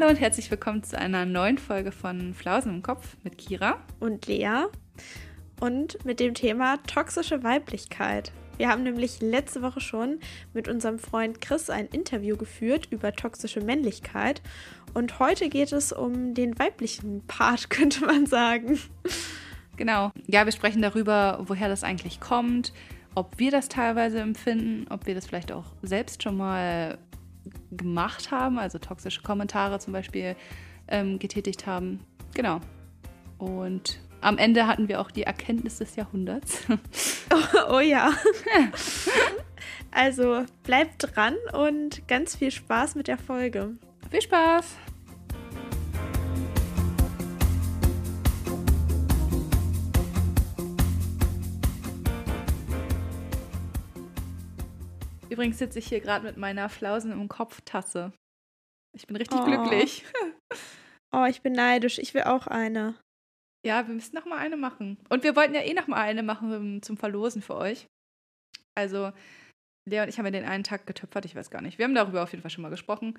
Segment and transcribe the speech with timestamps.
[0.00, 4.28] Hallo und herzlich willkommen zu einer neuen Folge von Flausen im Kopf mit Kira und
[4.28, 4.66] Lea
[5.58, 8.30] und mit dem Thema toxische Weiblichkeit.
[8.58, 10.20] Wir haben nämlich letzte Woche schon
[10.54, 14.40] mit unserem Freund Chris ein Interview geführt über toxische Männlichkeit
[14.94, 18.78] und heute geht es um den weiblichen Part, könnte man sagen.
[19.76, 20.12] Genau.
[20.28, 22.72] Ja, wir sprechen darüber, woher das eigentlich kommt,
[23.16, 26.98] ob wir das teilweise empfinden, ob wir das vielleicht auch selbst schon mal
[27.70, 30.36] gemacht haben, also toxische Kommentare zum Beispiel
[30.88, 32.00] ähm, getätigt haben.
[32.34, 32.60] Genau.
[33.38, 36.62] Und am Ende hatten wir auch die Erkenntnis des Jahrhunderts.
[37.30, 38.10] Oh, oh ja.
[39.90, 43.74] Also bleibt dran und ganz viel Spaß mit der Folge.
[44.10, 44.76] Viel Spaß!
[55.30, 58.12] Übrigens sitze ich hier gerade mit meiner Flausen im Kopf-Tasse.
[58.96, 59.44] Ich bin richtig oh.
[59.44, 60.04] glücklich.
[61.10, 61.98] Oh, ich bin neidisch.
[61.98, 62.94] Ich will auch eine.
[63.66, 64.98] Ja, wir müssen noch mal eine machen.
[65.08, 67.86] Und wir wollten ja eh noch mal eine machen zum Verlosen für euch.
[68.74, 69.12] Also,
[69.88, 71.78] Lea und ich haben ja den einen Tag getöpfert, ich weiß gar nicht.
[71.78, 73.18] Wir haben darüber auf jeden Fall schon mal gesprochen.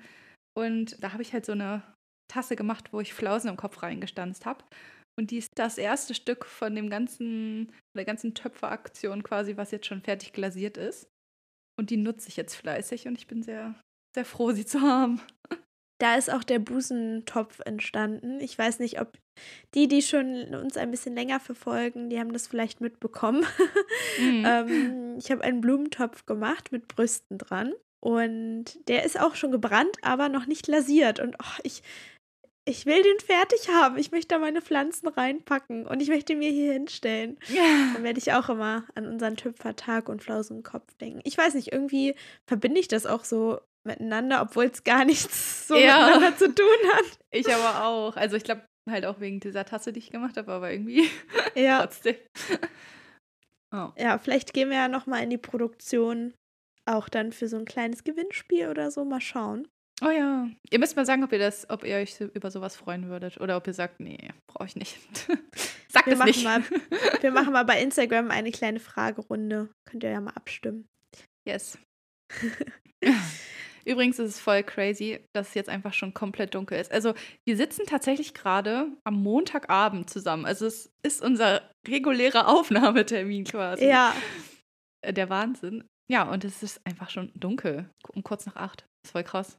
[0.56, 1.82] Und da habe ich halt so eine
[2.30, 4.64] Tasse gemacht, wo ich Flausen im Kopf reingestanzt habe.
[5.18, 9.86] Und die ist das erste Stück von dem ganzen, der ganzen Töpferaktion quasi, was jetzt
[9.86, 11.08] schon fertig glasiert ist.
[11.78, 13.74] Und die nutze ich jetzt fleißig und ich bin sehr,
[14.14, 15.20] sehr froh, sie zu haben.
[16.00, 18.40] Da ist auch der Busentopf entstanden.
[18.40, 19.18] Ich weiß nicht, ob
[19.74, 23.44] die, die schon uns ein bisschen länger verfolgen, die haben das vielleicht mitbekommen.
[24.18, 24.44] Mhm.
[24.44, 27.72] ähm, ich habe einen Blumentopf gemacht mit Brüsten dran.
[28.00, 31.20] Und der ist auch schon gebrannt, aber noch nicht lasiert.
[31.20, 31.82] Und oh, ich
[32.64, 33.96] ich will den fertig haben.
[33.98, 37.38] Ich möchte da meine Pflanzen reinpacken und ich möchte mir hier hinstellen.
[37.48, 37.92] Ja.
[37.94, 41.20] Dann werde ich auch immer an unseren Tüpfertag und Flausenkopf denken.
[41.24, 42.14] Ich weiß nicht, irgendwie
[42.46, 46.06] verbinde ich das auch so miteinander, obwohl es gar nichts so ja.
[46.06, 47.04] miteinander zu tun hat.
[47.32, 48.16] Ich aber auch.
[48.16, 51.08] Also ich glaube halt auch wegen dieser Tasse, die ich gemacht habe, aber irgendwie
[51.54, 51.78] ja.
[51.86, 52.16] trotzdem.
[53.72, 53.90] Oh.
[53.96, 56.34] Ja, vielleicht gehen wir ja noch mal in die Produktion
[56.86, 59.68] auch dann für so ein kleines Gewinnspiel oder so mal schauen.
[60.02, 60.48] Oh ja.
[60.70, 63.40] Ihr müsst mal sagen, ob ihr das, ob ihr euch über sowas freuen würdet.
[63.40, 64.98] Oder ob ihr sagt, nee, brauche ich nicht.
[65.88, 66.44] Sagt wir es nicht.
[66.44, 66.62] Mal,
[67.20, 69.68] wir machen mal bei Instagram eine kleine Fragerunde.
[69.88, 70.86] Könnt ihr ja mal abstimmen.
[71.46, 71.78] Yes.
[73.84, 76.92] Übrigens ist es voll crazy, dass es jetzt einfach schon komplett dunkel ist.
[76.92, 77.14] Also,
[77.46, 80.46] wir sitzen tatsächlich gerade am Montagabend zusammen.
[80.46, 83.86] Also, es ist unser regulärer Aufnahmetermin quasi.
[83.86, 84.14] Ja.
[85.04, 85.84] Äh, der Wahnsinn.
[86.10, 87.90] Ja, und es ist einfach schon dunkel.
[88.12, 88.82] Um kurz nach acht.
[89.02, 89.58] Das ist voll krass.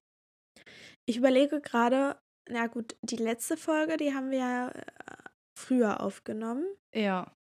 [1.11, 2.15] Ich überlege gerade,
[2.49, 4.81] na gut, die letzte Folge, die haben wir ja äh,
[5.59, 6.63] früher aufgenommen.
[6.95, 7.35] Ja.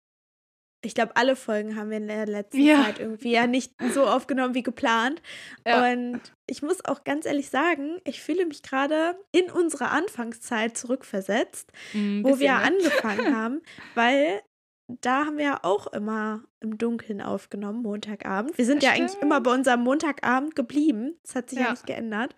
[0.85, 2.85] Ich glaube, alle Folgen haben wir in der letzten ja.
[2.85, 5.21] Zeit irgendwie ja nicht so aufgenommen wie geplant.
[5.67, 5.91] Ja.
[5.91, 11.73] Und ich muss auch ganz ehrlich sagen, ich fühle mich gerade in unsere Anfangszeit zurückversetzt,
[11.93, 12.63] mm, wo wir ne?
[12.63, 13.63] angefangen haben,
[13.97, 14.43] weil
[14.87, 18.57] da haben wir ja auch immer im Dunkeln aufgenommen, Montagabend.
[18.57, 19.11] Wir sind das ja stimmt.
[19.11, 21.19] eigentlich immer bei unserem Montagabend geblieben.
[21.25, 22.37] Das hat sich ja, ja nicht geändert.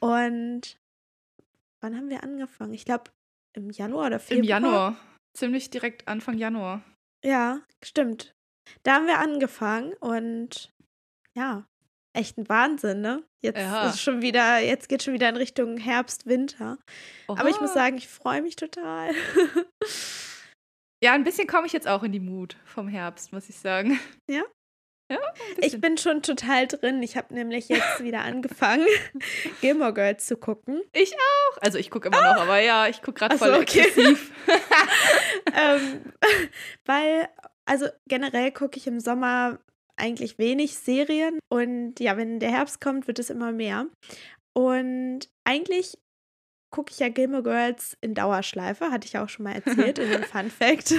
[0.00, 0.78] Und
[1.80, 2.74] wann haben wir angefangen?
[2.74, 3.10] Ich glaube,
[3.54, 4.38] im Januar oder Februar.
[4.38, 4.96] Im Januar.
[5.36, 6.82] Ziemlich direkt Anfang Januar.
[7.24, 8.34] Ja, stimmt.
[8.82, 10.72] Da haben wir angefangen und
[11.36, 11.66] ja,
[12.14, 13.24] echt ein Wahnsinn, ne?
[13.42, 13.88] Jetzt ja.
[13.88, 16.78] ist schon wieder, jetzt geht schon wieder in Richtung Herbst, Winter.
[17.28, 17.40] Oha.
[17.40, 19.12] Aber ich muss sagen, ich freue mich total.
[21.02, 23.98] ja, ein bisschen komme ich jetzt auch in die Mut vom Herbst, muss ich sagen.
[24.30, 24.42] Ja?
[25.10, 25.20] Ja,
[25.58, 27.02] ich bin schon total drin.
[27.02, 28.86] Ich habe nämlich jetzt wieder angefangen,
[29.60, 30.82] Gilmore Girls zu gucken.
[30.92, 31.58] Ich auch.
[31.60, 33.86] Also ich gucke immer noch, aber ja, ich gucke gerade voll so, okay.
[35.54, 36.12] ähm,
[36.86, 37.28] weil,
[37.66, 39.58] also generell gucke ich im Sommer
[39.96, 43.86] eigentlich wenig Serien und ja, wenn der Herbst kommt, wird es immer mehr.
[44.54, 45.98] Und eigentlich
[46.70, 50.10] gucke ich ja Gilmore Girls in Dauerschleife, hatte ich ja auch schon mal erzählt in
[50.10, 50.94] dem Fun Fact.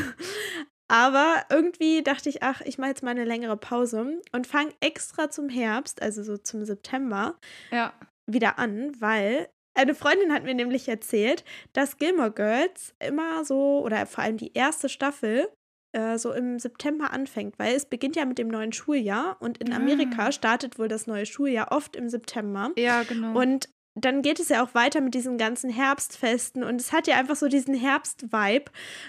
[0.88, 5.30] Aber irgendwie dachte ich, ach, ich mache jetzt mal eine längere Pause und fange extra
[5.30, 7.40] zum Herbst, also so zum September,
[7.72, 7.94] ja.
[8.30, 11.44] wieder an, weil eine Freundin hat mir nämlich erzählt,
[11.74, 15.50] dass Gilmore Girls immer so, oder vor allem die erste Staffel,
[15.92, 19.74] äh, so im September anfängt, weil es beginnt ja mit dem neuen Schuljahr und in
[19.74, 20.32] Amerika ah.
[20.32, 22.72] startet wohl das neue Schuljahr oft im September.
[22.78, 23.40] Ja, genau.
[23.40, 27.16] Und dann geht es ja auch weiter mit diesen ganzen Herbstfesten und es hat ja
[27.16, 28.66] einfach so diesen Herbst-Vibe.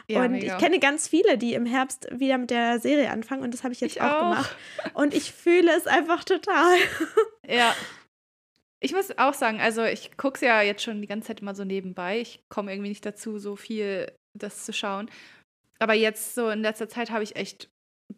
[0.09, 0.55] Ja, und mega.
[0.55, 3.75] ich kenne ganz viele, die im Herbst wieder mit der Serie anfangen und das habe
[3.75, 4.56] ich jetzt ich auch, auch, gemacht.
[4.94, 6.77] Und ich fühle es einfach total.
[7.49, 7.77] Ja.
[8.81, 11.55] Ich muss auch sagen, also ich gucke es ja jetzt schon die ganze Zeit immer
[11.55, 12.21] so nebenbei.
[12.21, 15.09] Ich komme irgendwie nicht dazu, so viel das zu schauen.
[15.79, 17.71] Aber jetzt so in letzter Zeit habe ich echt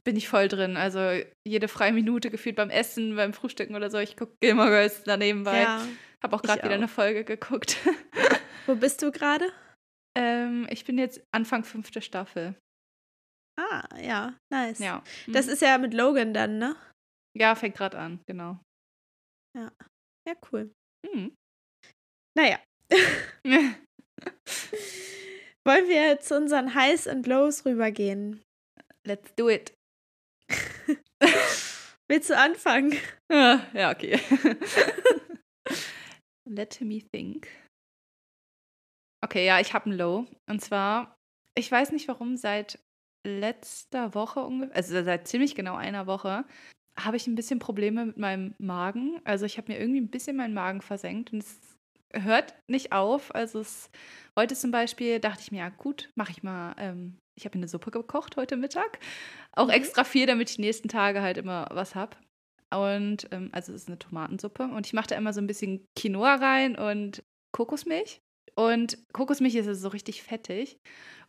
[0.04, 0.78] bin ich voll drin.
[0.78, 3.98] Also jede freie Minute gefühlt beim Essen, beim Frühstücken oder so.
[3.98, 5.60] Ich gucke Gilmore Girls da nebenbei.
[5.60, 5.86] Ja.
[6.22, 7.76] Habe auch gerade wieder eine Folge geguckt.
[8.66, 9.52] Wo bist du gerade?
[10.16, 12.54] Ähm, ich bin jetzt Anfang fünfte Staffel.
[13.58, 14.78] Ah, ja, nice.
[14.78, 15.02] Ja.
[15.26, 15.52] Das Mhm.
[15.52, 16.76] ist ja mit Logan dann, ne?
[17.36, 18.58] ja, fängt gerade an, genau.
[19.56, 19.70] Ja,
[20.52, 20.70] cool.
[21.06, 21.34] Mhm.
[22.36, 22.58] Naja,
[25.64, 28.42] wollen wir zu unseren Highs und Lows rübergehen?
[29.06, 29.72] Let's do it.
[32.08, 32.94] Willst du anfangen?
[33.30, 34.18] Ja, okay.
[36.48, 37.48] Let me think.
[39.24, 40.26] Okay, ja, ich habe ein Low.
[40.48, 41.16] Und zwar,
[41.56, 42.78] ich weiß nicht warum, seit
[43.26, 46.44] letzter Woche ungefähr, also seit ziemlich genau einer Woche,
[46.98, 49.20] habe ich ein bisschen Probleme mit meinem Magen.
[49.24, 51.58] Also ich habe mir irgendwie ein bisschen meinen Magen versenkt und es
[52.14, 53.34] hört nicht auf.
[53.34, 53.90] Also es,
[54.36, 57.62] heute zum Beispiel dachte ich mir, ja gut, mache ich mal, ähm, ich habe mir
[57.62, 58.98] eine Suppe gekocht heute Mittag.
[59.52, 59.72] Auch Mhm.
[59.72, 62.16] extra viel, damit ich die nächsten Tage halt immer was habe.
[62.74, 65.86] Und ähm, also es ist eine Tomatensuppe und ich mache da immer so ein bisschen
[65.98, 67.22] Quinoa rein und
[67.52, 68.20] Kokosmilch.
[68.56, 70.76] Und Kokosmilch ist also so richtig fettig.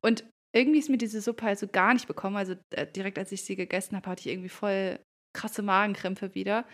[0.02, 0.26] Und
[0.56, 2.36] irgendwie ist mir diese Suppe halt so gar nicht bekommen.
[2.36, 5.00] Also äh, direkt als ich sie gegessen habe, hatte ich irgendwie voll
[5.34, 6.66] krasse Magenkrämpfe wieder.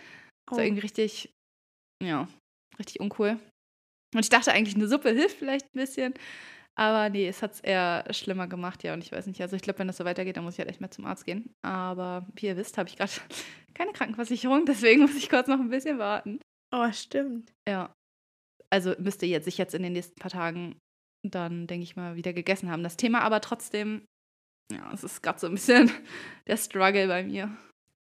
[0.50, 0.60] So Oh.
[0.60, 1.34] irgendwie richtig,
[2.04, 2.28] ja,
[2.80, 3.40] richtig uncool.
[4.14, 6.14] Und ich dachte eigentlich, eine Suppe hilft vielleicht ein bisschen.
[6.78, 8.94] Aber nee, es hat es eher schlimmer gemacht, ja.
[8.94, 10.70] Und ich weiß nicht, also ich glaube, wenn das so weitergeht, dann muss ich halt
[10.70, 11.54] echt mal zum Arzt gehen.
[11.62, 13.12] Aber wie ihr wisst, habe ich gerade
[13.74, 16.40] keine Krankenversicherung, deswegen muss ich kurz noch ein bisschen warten.
[16.74, 17.54] Oh, stimmt.
[17.68, 17.94] Ja.
[18.70, 20.78] Also müsste jetzt sich jetzt in den nächsten paar Tagen
[21.24, 22.84] dann, denke ich mal, wieder gegessen haben.
[22.84, 24.06] Das Thema aber trotzdem,
[24.72, 25.90] ja, es ist gerade so ein bisschen
[26.48, 27.56] der Struggle bei mir.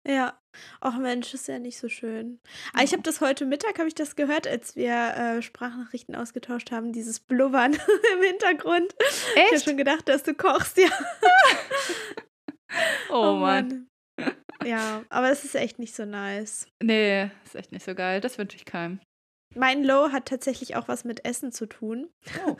[0.07, 0.39] Ja.
[0.79, 2.39] Ach Mensch, ist ja nicht so schön.
[2.73, 6.71] Aber ich habe das heute Mittag, habe ich das gehört, als wir äh, Sprachnachrichten ausgetauscht
[6.71, 7.73] haben, dieses Blubbern
[8.13, 8.95] im Hintergrund.
[9.35, 9.65] Ich habe Echt?
[9.65, 10.89] schon gedacht, dass du kochst, ja.
[13.09, 13.89] Oh, Mann.
[14.63, 16.67] Ja, aber es ist echt nicht so nice.
[16.81, 18.21] Nee, ist echt nicht so geil.
[18.21, 18.99] Das wünsche ich keinem.
[19.53, 22.09] Mein Low hat tatsächlich auch was mit Essen zu tun.
[22.45, 22.55] Oh.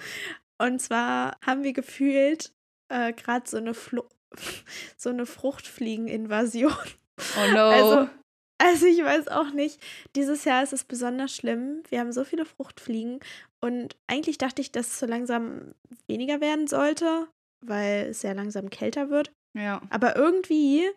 [0.57, 2.53] Und zwar haben wir gefühlt
[2.89, 4.07] äh, gerade so eine Flo
[4.97, 6.74] so eine Fruchtfliegeninvasion.
[7.20, 7.60] Oh no.
[7.70, 8.10] Also,
[8.58, 9.82] Also ich weiß auch nicht.
[10.16, 11.84] Dieses Jahr ist es besonders schlimm.
[11.90, 13.20] Wir haben so viele Fruchtfliegen
[13.62, 15.74] und eigentlich dachte ich, dass es so langsam
[16.08, 17.28] weniger werden sollte,
[17.66, 19.32] weil es ja langsam kälter wird.
[19.58, 19.82] ja.
[19.90, 20.90] Aber irgendwie,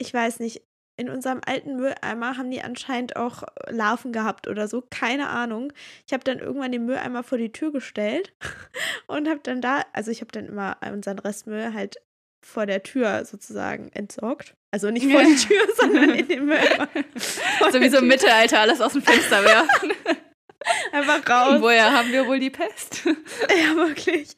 [0.00, 0.62] ich weiß nicht,
[0.98, 4.82] in unserem alten Mülleimer haben die anscheinend auch Larven gehabt oder so.
[4.88, 5.74] Keine Ahnung.
[6.06, 8.32] Ich habe dann irgendwann den Mülleimer vor die Tür gestellt
[9.06, 11.96] und habe dann da, also ich habe dann immer unseren Restmüll halt
[12.46, 14.54] vor der Tür sozusagen entsorgt.
[14.70, 16.88] Also nicht vor die Tür, sondern in den Mülleimer.
[17.58, 18.08] Vor So wie so im.
[18.08, 19.92] Mittelalter alles aus dem Fenster werfen.
[20.92, 21.60] Einfach raus.
[21.60, 23.04] Woher haben wir wohl die Pest?
[23.06, 24.36] Ja, wirklich.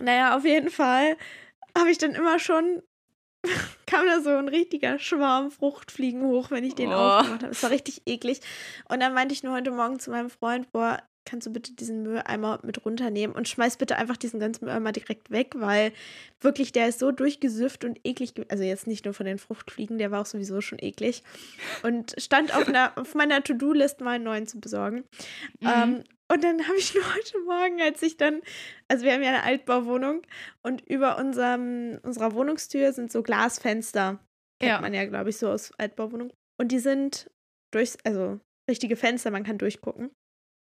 [0.00, 1.16] Naja, auf jeden Fall
[1.78, 2.82] habe ich dann immer schon,
[3.86, 6.94] kam da so ein richtiger Schwarm Fruchtfliegen hoch, wenn ich den Oh.
[6.96, 7.52] aufgemacht habe.
[7.52, 8.40] Es war richtig eklig.
[8.88, 12.02] Und dann meinte ich nur heute Morgen zu meinem Freund, boah, kannst du bitte diesen
[12.02, 15.92] Mülleimer mit runternehmen und schmeiß bitte einfach diesen ganzen Mülleimer direkt weg, weil
[16.40, 18.32] wirklich, der ist so durchgesüfft und eklig.
[18.48, 21.22] Also jetzt nicht nur von den Fruchtfliegen, der war auch sowieso schon eklig.
[21.82, 25.04] Und stand auf, einer, auf meiner To-Do-List mal einen neuen zu besorgen.
[25.60, 25.68] Mhm.
[25.68, 28.40] Ähm, und dann habe ich nur heute Morgen, als ich dann,
[28.88, 30.22] also wir haben ja eine Altbauwohnung
[30.62, 34.20] und über unserem, unserer Wohnungstür sind so Glasfenster.
[34.60, 34.80] Kennt Ja.
[34.80, 36.32] man ja, glaube ich, so aus Altbauwohnungen.
[36.58, 37.30] Und die sind
[37.72, 40.10] durch, also richtige Fenster, man kann durchgucken.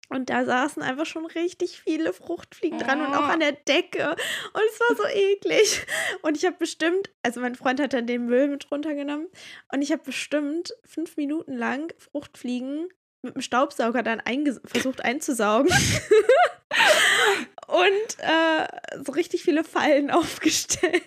[0.10, 3.32] Und da saßen einfach schon richtig viele Fruchtfliegen dran und auch Oh.
[3.32, 4.12] an der Decke.
[4.12, 5.86] Und es war so eklig.
[6.22, 9.28] Und ich habe bestimmt, also mein Freund hat dann den Müll mit runtergenommen.
[9.72, 12.90] Und ich habe bestimmt fünf Minuten lang Fruchtfliegen
[13.24, 14.22] mit dem Staubsauger dann
[14.66, 15.72] versucht einzusaugen.
[17.68, 18.68] und äh,
[19.04, 21.04] so richtig viele Fallen aufgestellt.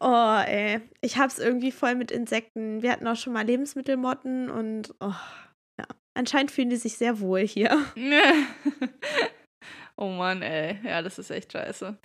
[0.00, 0.80] Oh, ey.
[1.00, 2.82] Ich hab's irgendwie voll mit Insekten.
[2.82, 5.12] Wir hatten auch schon mal Lebensmittelmotten und oh.
[6.14, 7.84] Anscheinend fühlen die sich sehr wohl hier.
[9.96, 10.78] oh Mann, ey.
[10.84, 11.96] Ja, das ist echt scheiße.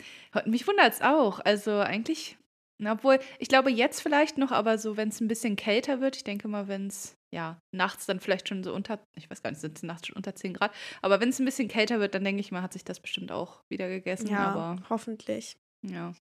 [0.46, 1.39] Mich wundert es auch.
[1.39, 2.38] Also eigentlich,
[2.84, 6.24] obwohl, ich glaube jetzt vielleicht noch, aber so, wenn es ein bisschen kälter wird, ich
[6.24, 9.62] denke mal, wenn es, ja, nachts dann vielleicht schon so unter, ich weiß gar nicht,
[9.62, 12.24] sind es nachts schon unter 10 Grad, aber wenn es ein bisschen kälter wird, dann
[12.24, 14.28] denke ich mal, hat sich das bestimmt auch wieder gegessen.
[14.28, 15.58] Ja, Aber hoffentlich.
[15.86, 16.13] ja.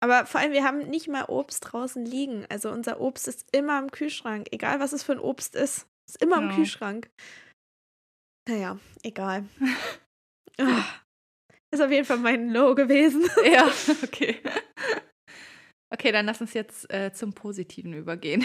[0.00, 2.44] Aber vor allem, wir haben nicht mal Obst draußen liegen.
[2.50, 4.46] Also unser Obst ist immer im Kühlschrank.
[4.50, 5.86] Egal, was es für ein Obst ist.
[6.08, 6.56] Ist immer im Ja.
[6.56, 7.08] Kühlschrank.
[8.48, 9.48] Naja, egal.
[10.58, 10.84] Ah.
[11.70, 13.22] Ist auf jeden Fall mein Low gewesen.
[13.44, 13.66] Ja,
[14.02, 14.40] okay.
[15.92, 18.42] Okay, dann lass uns jetzt äh, zum Positiven übergehen.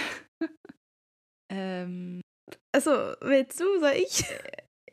[1.49, 2.19] ähm,
[2.75, 2.91] Also,
[3.21, 4.25] willst du, soll ich?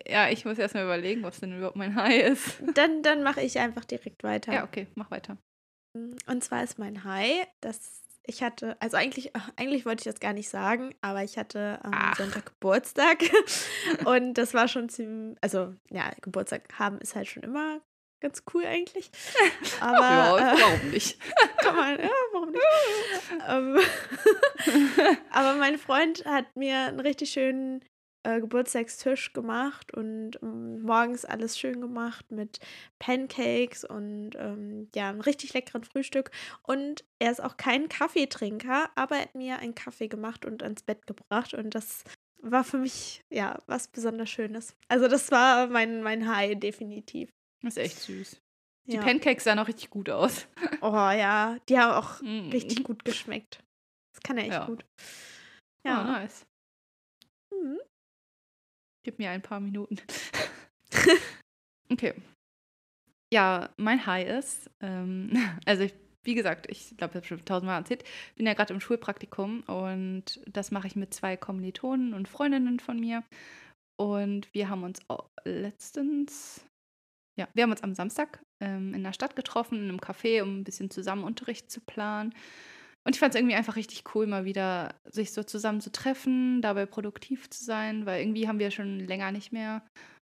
[0.06, 2.62] ja, ich muss erstmal überlegen, was denn überhaupt mein High ist.
[2.74, 4.52] Dann, dann mache ich einfach direkt weiter.
[4.52, 5.36] Ja, okay, mach weiter.
[5.96, 10.32] Und zwar ist mein High, dass ich hatte, also eigentlich, eigentlich wollte ich das gar
[10.32, 12.16] nicht sagen, aber ich hatte am Ach.
[12.16, 13.24] Sonntag Geburtstag
[14.04, 17.80] und das war schon ziemlich, also ja, Geburtstag haben ist halt schon immer
[18.20, 19.12] ganz cool eigentlich.
[19.80, 21.20] Aber ja, äh, warum nicht?
[21.58, 22.62] Kann man, ja, warum nicht?
[23.48, 23.78] Ähm,
[25.30, 27.84] aber mein Freund hat mir einen richtig schönen
[28.28, 32.60] äh, Geburtstagstisch gemacht und ähm, morgens alles schön gemacht mit
[32.98, 36.30] Pancakes und ähm, ja, einem richtig leckeren Frühstück.
[36.62, 40.82] Und er ist auch kein Kaffeetrinker, aber er hat mir einen Kaffee gemacht und ans
[40.82, 42.04] Bett gebracht und das
[42.40, 44.76] war für mich ja was besonders Schönes.
[44.88, 47.30] Also das war mein, mein High definitiv.
[47.62, 48.42] Das ist echt süß.
[48.88, 49.02] Die ja.
[49.02, 50.46] Pancakes sahen auch richtig gut aus.
[50.80, 52.50] Oh ja, die haben auch mm.
[52.50, 53.64] richtig gut geschmeckt.
[54.12, 54.66] Das kann er echt ja.
[54.66, 54.84] gut.
[55.84, 56.46] Ja, oh, nice.
[57.50, 57.78] Mhm.
[59.08, 59.96] Gib mir ein paar Minuten.
[61.90, 62.12] okay.
[63.32, 65.32] Ja, mein High ist, ähm,
[65.64, 68.04] also ich, wie gesagt, ich glaube, ich habe schon tausendmal erzählt,
[68.36, 73.00] bin ja gerade im Schulpraktikum und das mache ich mit zwei Kommilitonen und Freundinnen von
[73.00, 73.24] mir.
[73.96, 75.00] Und wir haben uns
[75.44, 76.66] letztens,
[77.38, 80.60] ja, wir haben uns am Samstag ähm, in der Stadt getroffen, in einem Café, um
[80.60, 82.34] ein bisschen zusammen Unterricht zu planen.
[83.08, 86.60] Und ich fand es irgendwie einfach richtig cool, mal wieder sich so zusammen zu treffen,
[86.60, 89.80] dabei produktiv zu sein, weil irgendwie haben wir schon länger nicht mehr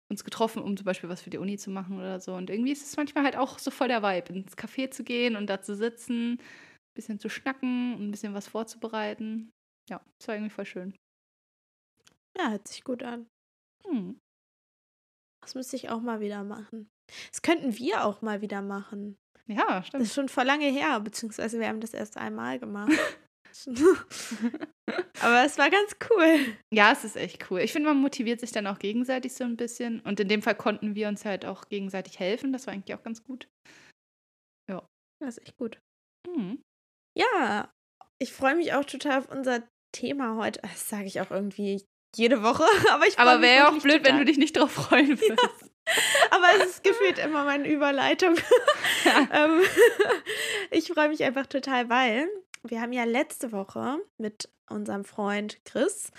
[0.08, 2.36] uns getroffen, um zum Beispiel was für die Uni zu machen oder so.
[2.36, 5.34] Und irgendwie ist es manchmal halt auch so voll der Vibe, ins Café zu gehen
[5.34, 6.38] und da zu sitzen, ein
[6.94, 9.50] bisschen zu schnacken und ein bisschen was vorzubereiten.
[9.90, 10.94] Ja, das war irgendwie voll schön.
[12.36, 13.26] Ja, hört sich gut an.
[13.88, 14.20] Hm.
[15.42, 16.88] Das müsste ich auch mal wieder machen.
[17.32, 19.16] Das könnten wir auch mal wieder machen.
[19.50, 20.02] Ja, stimmt.
[20.02, 22.92] Das ist schon vor lange her, beziehungsweise wir haben das erst einmal gemacht.
[25.20, 26.56] Aber es war ganz cool.
[26.72, 27.60] Ja, es ist echt cool.
[27.60, 30.00] Ich finde, man motiviert sich dann auch gegenseitig so ein bisschen.
[30.00, 32.52] Und in dem Fall konnten wir uns halt auch gegenseitig helfen.
[32.52, 33.48] Das war eigentlich auch ganz gut.
[34.70, 34.86] Ja.
[35.20, 35.80] Das ist echt gut.
[36.26, 36.62] Mhm.
[37.16, 37.72] Ja,
[38.20, 40.60] ich freue mich auch total auf unser Thema heute.
[40.62, 42.64] Das sage ich auch irgendwie jede Woche.
[42.90, 44.12] Aber, Aber wäre ja auch blöd, total.
[44.12, 45.42] wenn du dich nicht drauf freuen würdest.
[45.42, 45.67] Ja.
[46.30, 48.34] Aber es ist gefühlt immer meine Überleitung.
[49.04, 49.28] Ja.
[49.32, 49.60] Ähm,
[50.70, 52.28] ich freue mich einfach total, weil
[52.62, 56.10] wir haben ja letzte Woche mit unserem Freund Chris,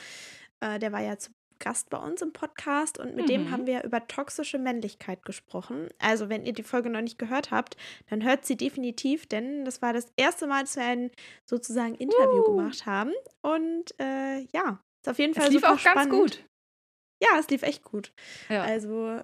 [0.59, 3.29] äh, der war ja zu Gast bei uns im Podcast und mit mhm.
[3.29, 5.89] dem haben wir über toxische Männlichkeit gesprochen.
[5.99, 7.75] Also, wenn ihr die Folge noch nicht gehört habt,
[8.09, 11.11] dann hört sie definitiv, denn das war das erste Mal, dass wir ein
[11.45, 12.55] sozusagen Interview uh.
[12.55, 13.11] gemacht haben.
[13.41, 16.11] Und äh, ja, ist auf jeden Fall es lief super auch spannend.
[16.11, 16.45] ganz gut.
[17.21, 18.13] Ja, es lief echt gut.
[18.47, 18.63] Ja.
[18.63, 19.21] Also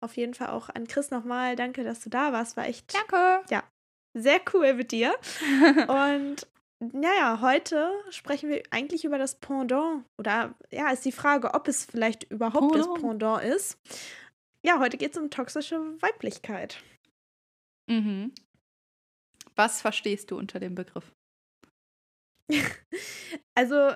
[0.00, 1.56] auf jeden Fall auch an Chris nochmal.
[1.56, 2.56] Danke, dass du da warst.
[2.56, 2.94] War echt.
[2.94, 3.44] Danke.
[3.50, 3.64] Ja,
[4.14, 5.14] sehr cool mit dir.
[5.88, 6.46] Und
[6.78, 10.04] naja, heute sprechen wir eigentlich über das Pendant.
[10.18, 12.96] Oder ja, ist die Frage, ob es vielleicht überhaupt Pendant.
[12.96, 13.78] das Pendant ist.
[14.62, 16.82] Ja, heute geht es um toxische Weiblichkeit.
[17.88, 18.34] Mhm.
[19.54, 21.12] Was verstehst du unter dem Begriff?
[23.54, 23.92] also,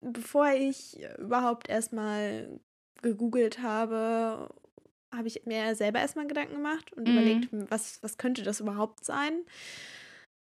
[0.00, 2.60] bevor ich überhaupt erstmal
[3.02, 4.54] gegoogelt habe
[5.16, 7.14] habe ich mir selber erstmal Gedanken gemacht und mhm.
[7.14, 9.44] überlegt, hm, was, was könnte das überhaupt sein?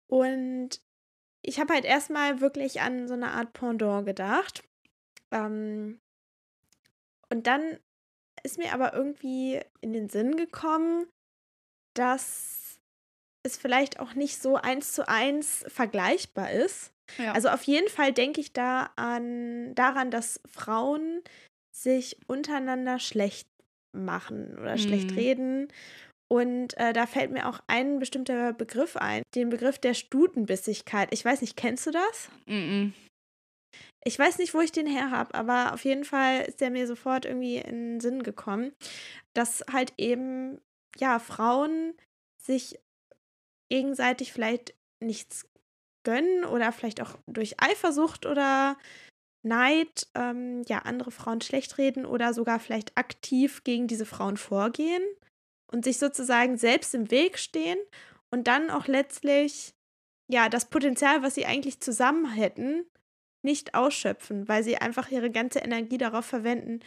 [0.09, 0.81] Und
[1.41, 4.63] ich habe halt erstmal wirklich an so eine Art Pendant gedacht.
[5.31, 5.99] Ähm,
[7.29, 7.79] und dann
[8.43, 11.07] ist mir aber irgendwie in den Sinn gekommen,
[11.95, 12.79] dass
[13.43, 16.93] es vielleicht auch nicht so eins zu eins vergleichbar ist.
[17.17, 17.33] Ja.
[17.33, 21.21] Also auf jeden Fall denke ich da an daran, dass Frauen
[21.71, 23.47] sich untereinander schlecht
[24.05, 25.17] machen oder schlecht mhm.
[25.17, 25.67] reden.
[26.29, 31.09] Und äh, da fällt mir auch ein bestimmter Begriff ein, den Begriff der Stutenbissigkeit.
[31.11, 32.29] Ich weiß nicht, kennst du das?
[32.47, 32.93] Mhm.
[34.03, 36.87] Ich weiß nicht, wo ich den her habe, aber auf jeden Fall ist der mir
[36.87, 38.71] sofort irgendwie in den Sinn gekommen,
[39.33, 40.59] dass halt eben,
[40.97, 41.93] ja, Frauen
[42.41, 42.79] sich
[43.69, 44.73] gegenseitig vielleicht
[45.03, 45.45] nichts
[46.05, 48.77] gönnen oder vielleicht auch durch Eifersucht oder
[49.43, 55.03] Neid ähm, ja andere Frauen schlecht reden oder sogar vielleicht aktiv gegen diese Frauen vorgehen
[55.71, 57.77] und sich sozusagen selbst im Weg stehen
[58.31, 59.73] und dann auch letztlich
[60.29, 62.85] ja das Potenzial, was sie eigentlich zusammen hätten,
[63.43, 66.81] nicht ausschöpfen, weil sie einfach ihre ganze Energie darauf verwenden,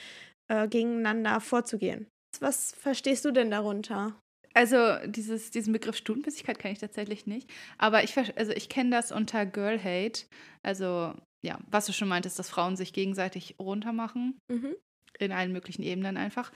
[0.48, 2.06] äh, gegeneinander vorzugehen.
[2.40, 4.20] Was verstehst du denn darunter?
[4.52, 7.48] Also dieses, diesen Begriff Stundenbissigkeit kenne ich tatsächlich nicht.
[7.78, 10.24] Aber ich, also ich kenne das unter Girl Hate.
[10.62, 14.38] Also ja, was du schon meintest, dass Frauen sich gegenseitig runtermachen.
[14.48, 14.74] Mhm.
[15.18, 16.52] In allen möglichen Ebenen einfach.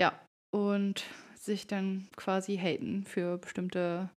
[0.00, 0.20] Ja,
[0.52, 1.04] und
[1.36, 4.10] sich dann quasi haten für bestimmte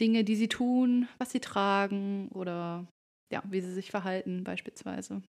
[0.00, 2.86] Dinge, die sie tun, was sie tragen oder
[3.32, 5.22] ja, wie sie sich verhalten beispielsweise.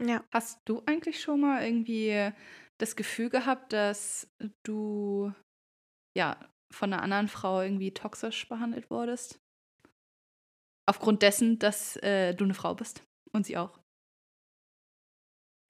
[0.00, 0.24] Ja.
[0.32, 2.32] Hast du eigentlich schon mal irgendwie
[2.78, 4.28] das Gefühl gehabt, dass
[4.64, 5.32] du
[6.16, 6.38] ja
[6.72, 9.38] von einer anderen Frau irgendwie toxisch behandelt wurdest?
[10.86, 13.78] Aufgrund dessen, dass äh, du eine Frau bist und sie auch.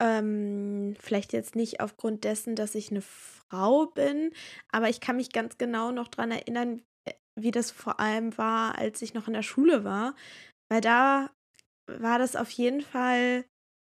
[0.01, 4.33] Ähm, vielleicht jetzt nicht aufgrund dessen, dass ich eine Frau bin,
[4.71, 8.77] aber ich kann mich ganz genau noch daran erinnern, äh, wie das vor allem war,
[8.77, 10.15] als ich noch in der Schule war.
[10.69, 11.29] Weil da
[11.89, 13.45] war das auf jeden Fall,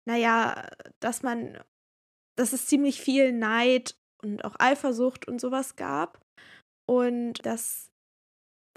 [0.07, 0.67] naja,
[0.99, 1.61] dass man,
[2.35, 6.19] dass es ziemlich viel Neid und auch Eifersucht und sowas gab.
[6.89, 7.90] Und dass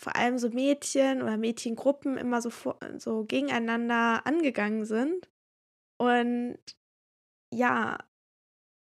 [0.01, 2.51] vor allem so Mädchen oder Mädchengruppen immer so,
[2.99, 5.29] so gegeneinander angegangen sind.
[5.99, 6.59] Und
[7.53, 7.99] ja.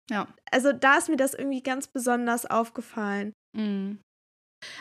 [0.10, 0.27] Ja.
[0.51, 3.34] Also da ist mir das irgendwie ganz besonders aufgefallen.
[3.56, 4.00] Mhm.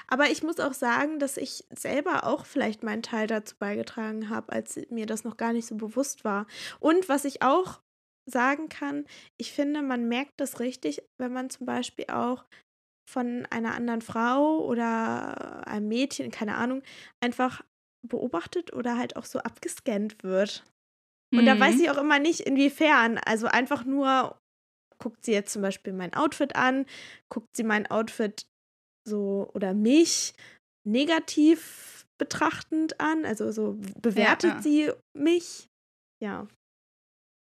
[0.08, 4.52] Aber ich muss auch sagen, dass ich selber auch vielleicht meinen Teil dazu beigetragen habe,
[4.52, 6.46] als mir das noch gar nicht so bewusst war.
[6.80, 7.80] Und was ich auch
[8.26, 9.06] sagen kann,
[9.36, 12.44] ich finde, man merkt das richtig, wenn man zum Beispiel auch
[13.08, 16.82] von einer anderen Frau oder einem Mädchen, keine Ahnung,
[17.20, 17.62] einfach
[18.06, 20.62] beobachtet oder halt auch so abgescannt wird.
[21.32, 21.46] Und mhm.
[21.46, 21.80] da weiß mhm.
[21.80, 23.18] ich auch immer nicht, inwiefern.
[23.24, 24.38] Also einfach nur,
[24.98, 26.84] guckt sie jetzt zum Beispiel mein Outfit an,
[27.30, 28.46] guckt sie mein Outfit
[29.06, 30.34] so oder mich
[30.86, 34.62] negativ betrachtend an, also so bewertet ja, ja.
[34.62, 35.68] sie mich.
[36.22, 36.46] Ja.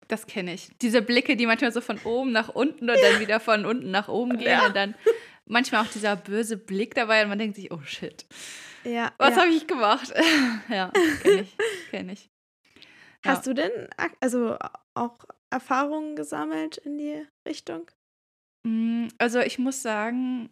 [0.10, 0.72] Das kenne ich.
[0.82, 3.01] Diese Blicke, die manchmal so von oben nach unten und ja.
[3.01, 4.96] dann wieder von unten nach oben gehen und dann
[5.50, 8.26] manchmal auch dieser böse Blick dabei und man denkt sich, oh shit.
[8.84, 9.14] Ja.
[9.18, 10.14] Was habe ich gemacht?
[10.70, 11.58] ja, kenne ich.
[11.90, 12.30] Kenn ich.
[13.26, 13.88] Hast du denn
[14.20, 14.58] also
[14.98, 15.18] auch
[15.50, 17.90] Erfahrungen gesammelt in die Richtung?
[18.68, 20.50] Hm, also ich muss sagen,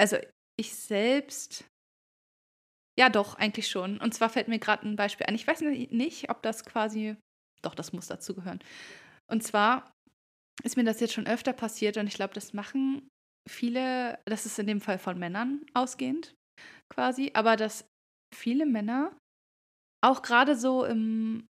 [0.00, 0.16] also
[0.56, 1.64] ich selbst,
[2.98, 3.98] ja doch, eigentlich schon.
[3.98, 5.34] Und zwar fällt mir gerade ein Beispiel ein.
[5.34, 7.16] Ich weiß nicht, ob das quasi,
[7.62, 8.62] doch, das muss dazu gehören.
[9.28, 9.92] Und zwar
[10.62, 13.08] ist mir das jetzt schon öfter passiert und ich glaube, das machen
[13.48, 16.34] viele, das ist in dem Fall von Männern ausgehend
[16.92, 17.86] quasi, aber dass
[18.34, 19.16] viele Männer
[20.04, 21.46] auch gerade so im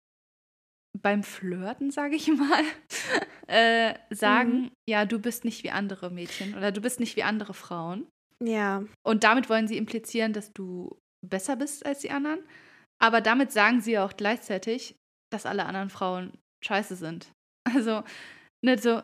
[1.03, 2.65] beim Flirten, sage ich mal,
[3.47, 4.71] äh, sagen, mhm.
[4.89, 8.09] ja, du bist nicht wie andere Mädchen oder du bist nicht wie andere Frauen.
[8.43, 8.85] Ja.
[9.05, 12.41] Und damit wollen sie implizieren, dass du besser bist als die anderen.
[13.01, 14.97] Aber damit sagen sie auch gleichzeitig,
[15.33, 17.33] dass alle anderen Frauen scheiße sind.
[17.65, 18.03] Also,
[18.65, 19.03] nicht so,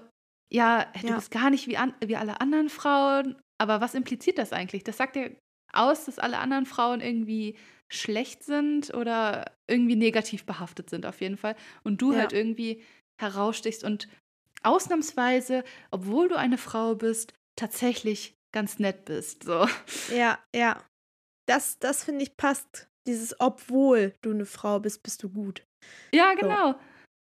[0.52, 1.16] ja, du ja.
[1.16, 3.36] bist gar nicht wie, an, wie alle anderen Frauen.
[3.58, 4.84] Aber was impliziert das eigentlich?
[4.84, 5.28] Das sagt ja
[5.72, 7.56] aus, dass alle anderen Frauen irgendwie
[7.92, 11.56] schlecht sind oder irgendwie negativ behaftet sind, auf jeden Fall.
[11.82, 12.20] Und du ja.
[12.20, 12.82] halt irgendwie
[13.20, 14.08] herausstichst und
[14.62, 19.44] ausnahmsweise, obwohl du eine Frau bist, tatsächlich ganz nett bist.
[19.44, 19.66] So.
[20.14, 20.82] Ja, ja.
[21.46, 22.88] Das, das finde ich passt.
[23.06, 25.62] Dieses, obwohl du eine Frau bist, bist du gut.
[26.12, 26.72] Ja, genau.
[26.72, 26.78] So.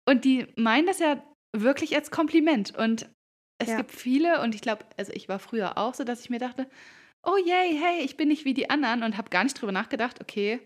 [0.09, 1.21] Und die meinen das ja
[1.63, 2.77] wirklich als Kompliment.
[2.77, 3.09] Und
[3.59, 3.77] es ja.
[3.77, 6.69] gibt viele, und ich glaube, also ich war früher auch so, dass ich mir dachte,
[7.25, 10.21] oh yay, hey, ich bin nicht wie die anderen und habe gar nicht drüber nachgedacht,
[10.21, 10.61] okay,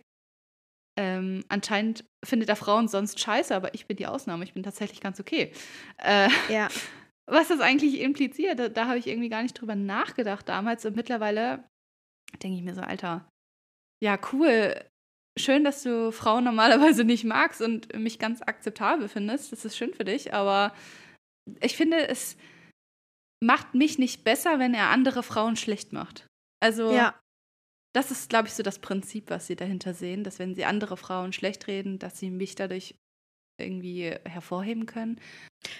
[0.98, 5.00] ähm, anscheinend findet er Frauen sonst scheiße, aber ich bin die Ausnahme, ich bin tatsächlich
[5.00, 5.52] ganz okay.
[5.98, 6.68] Äh, ja.
[7.26, 10.96] Was das eigentlich impliziert, da, da habe ich irgendwie gar nicht drüber nachgedacht damals und
[10.96, 11.64] mittlerweile
[12.42, 13.28] denke ich mir so, Alter,
[14.02, 14.74] ja, cool,
[15.38, 19.52] schön, dass du Frauen normalerweise nicht magst und mich ganz akzeptabel findest.
[19.52, 20.74] Das ist schön für dich, aber
[21.60, 22.36] ich finde, es
[23.42, 26.26] macht mich nicht besser, wenn er andere Frauen schlecht macht.
[26.62, 27.18] Also, ja.
[27.94, 30.96] das ist, glaube ich, so das Prinzip, was sie dahinter sehen, dass wenn sie andere
[30.96, 32.94] Frauen schlecht reden, dass sie mich dadurch
[33.58, 35.20] irgendwie hervorheben können.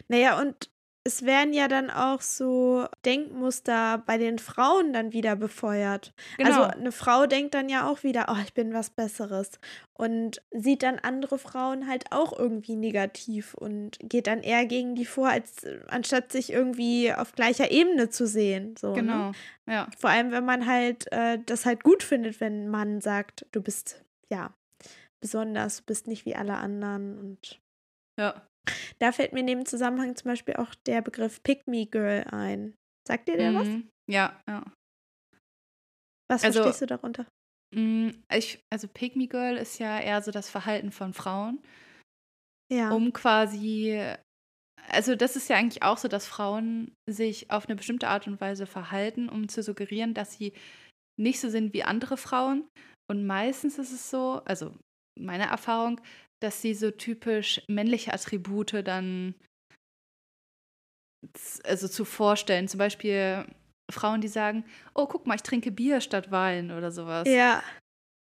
[0.09, 0.71] Naja, und
[1.03, 6.13] es werden ja dann auch so Denkmuster bei den Frauen dann wieder befeuert.
[6.39, 6.63] Also, genau.
[6.65, 9.53] Also eine Frau denkt dann ja auch wieder, oh, ich bin was Besseres
[9.95, 15.07] und sieht dann andere Frauen halt auch irgendwie negativ und geht dann eher gegen die
[15.07, 18.75] vor, als anstatt sich irgendwie auf gleicher Ebene zu sehen.
[18.79, 19.01] So, ne?
[19.01, 19.35] genau, ne?
[19.67, 19.89] ja.
[19.99, 24.05] Vor allem, wenn man halt äh, das halt gut findet, wenn man sagt, du bist
[24.29, 24.53] ja
[25.21, 27.61] besonders, du bist nicht wie alle anderen und
[28.19, 28.35] ja.
[28.99, 32.75] Da fällt mir neben Zusammenhang zum Beispiel auch der Begriff Pick Me Girl ein.
[33.07, 33.57] Sagt dir der mhm.
[33.57, 33.69] was?
[34.11, 34.65] Ja, ja.
[36.31, 37.27] Was also, verstehst du darunter?
[37.75, 41.61] Mm, ich, also Pick Me Girl ist ja eher so das Verhalten von Frauen.
[42.73, 42.93] Ja.
[42.93, 44.01] Um quasi,
[44.89, 48.41] also das ist ja eigentlich auch so, dass Frauen sich auf eine bestimmte Art und
[48.41, 50.53] Weise verhalten, um zu suggerieren, dass sie
[51.19, 52.69] nicht so sind wie andere Frauen.
[53.11, 54.73] Und meistens ist es so, also
[55.19, 56.01] meine Erfahrung,
[56.41, 59.35] dass sie so typisch männliche Attribute dann
[61.65, 62.69] also zu vorstellen.
[62.69, 63.45] Zum Beispiel
[63.91, 67.29] Frauen, die sagen, oh, guck mal, ich trinke Bier statt Wein oder sowas.
[67.29, 67.63] Ja.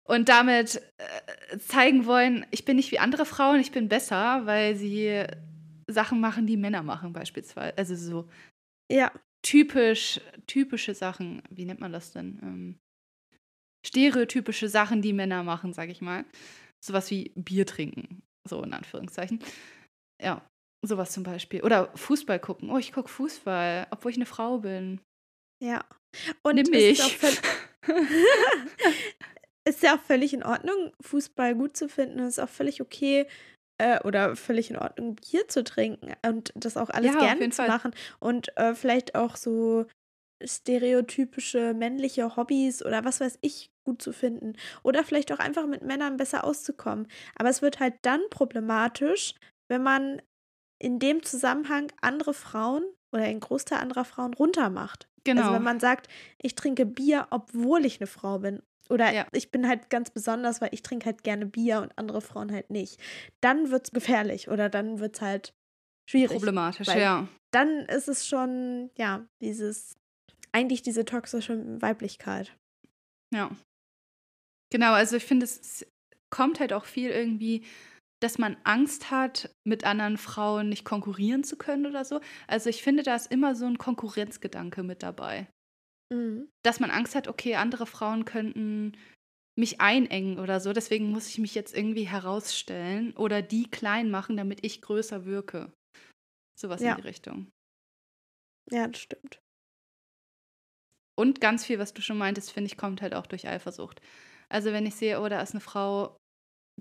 [0.07, 4.75] Und damit äh, zeigen wollen, ich bin nicht wie andere Frauen, ich bin besser, weil
[4.75, 5.25] sie
[5.87, 7.77] Sachen machen, die Männer machen beispielsweise.
[7.77, 8.29] Also so
[8.91, 9.11] ja.
[9.41, 12.39] typisch, typische Sachen, wie nennt man das denn?
[12.41, 12.79] Ähm,
[13.85, 16.25] stereotypische Sachen, die Männer machen, sag ich mal.
[16.83, 19.43] Sowas wie Bier trinken, so in Anführungszeichen.
[20.21, 20.47] Ja,
[20.85, 21.63] sowas zum Beispiel.
[21.63, 22.69] Oder Fußball gucken.
[22.69, 25.01] Oh, ich gucke Fußball, obwohl ich eine Frau bin.
[25.63, 25.85] Ja.
[26.43, 26.99] Und Nimm mich.
[26.99, 27.41] es ist
[29.67, 32.19] ist ja auch völlig in Ordnung, Fußball gut zu finden.
[32.19, 33.27] Es ist auch völlig okay
[33.79, 37.57] äh, oder völlig in Ordnung, Bier zu trinken und das auch alles Ja, gerne zu
[37.57, 37.67] Fall.
[37.67, 37.93] machen.
[38.19, 39.85] Und äh, vielleicht auch so
[40.43, 44.53] stereotypische männliche Hobbys oder was weiß ich gut zu finden.
[44.83, 47.07] Oder vielleicht auch einfach mit Männern besser auszukommen.
[47.35, 49.33] Aber es wird halt dann problematisch,
[49.69, 50.21] wenn man
[50.79, 55.07] in dem Zusammenhang andere Frauen oder einen Großteil anderer Frauen runtermacht.
[55.23, 55.41] Genau.
[55.41, 56.07] Also wenn man sagt,
[56.41, 58.61] ich trinke Bier, obwohl ich eine Frau bin.
[58.89, 59.25] Oder Ja.
[59.31, 62.69] ich bin halt ganz besonders, weil ich trinke halt gerne Bier und andere Frauen halt
[62.69, 62.99] nicht.
[63.41, 65.53] Dann wird es gefährlich oder dann wird es halt
[66.09, 66.37] schwierig.
[66.37, 67.27] Problematisch, ja.
[67.51, 69.95] Dann ist es schon, ja, dieses,
[70.51, 72.55] eigentlich diese toxische Weiblichkeit.
[73.33, 73.49] Ja.
[74.71, 75.85] Genau, also ich finde, es
[76.29, 77.65] kommt halt auch viel irgendwie,
[78.21, 82.19] dass man Angst hat, mit anderen Frauen nicht konkurrieren zu können oder so.
[82.47, 85.47] Also ich finde, da ist immer so ein Konkurrenzgedanke mit dabei.
[86.11, 86.47] Mhm.
[86.63, 88.97] Dass man Angst hat, okay, andere Frauen könnten
[89.57, 94.37] mich einengen oder so, deswegen muss ich mich jetzt irgendwie herausstellen oder die klein machen,
[94.37, 95.73] damit ich größer wirke.
[96.59, 96.91] Sowas Ja.
[96.91, 97.51] in die Richtung.
[98.71, 99.41] Ja, das stimmt.
[101.15, 104.01] Und ganz viel, was du schon meintest, finde ich, kommt halt auch durch Eifersucht.
[104.49, 106.17] Also wenn ich sehe, oh, da ist eine Frau,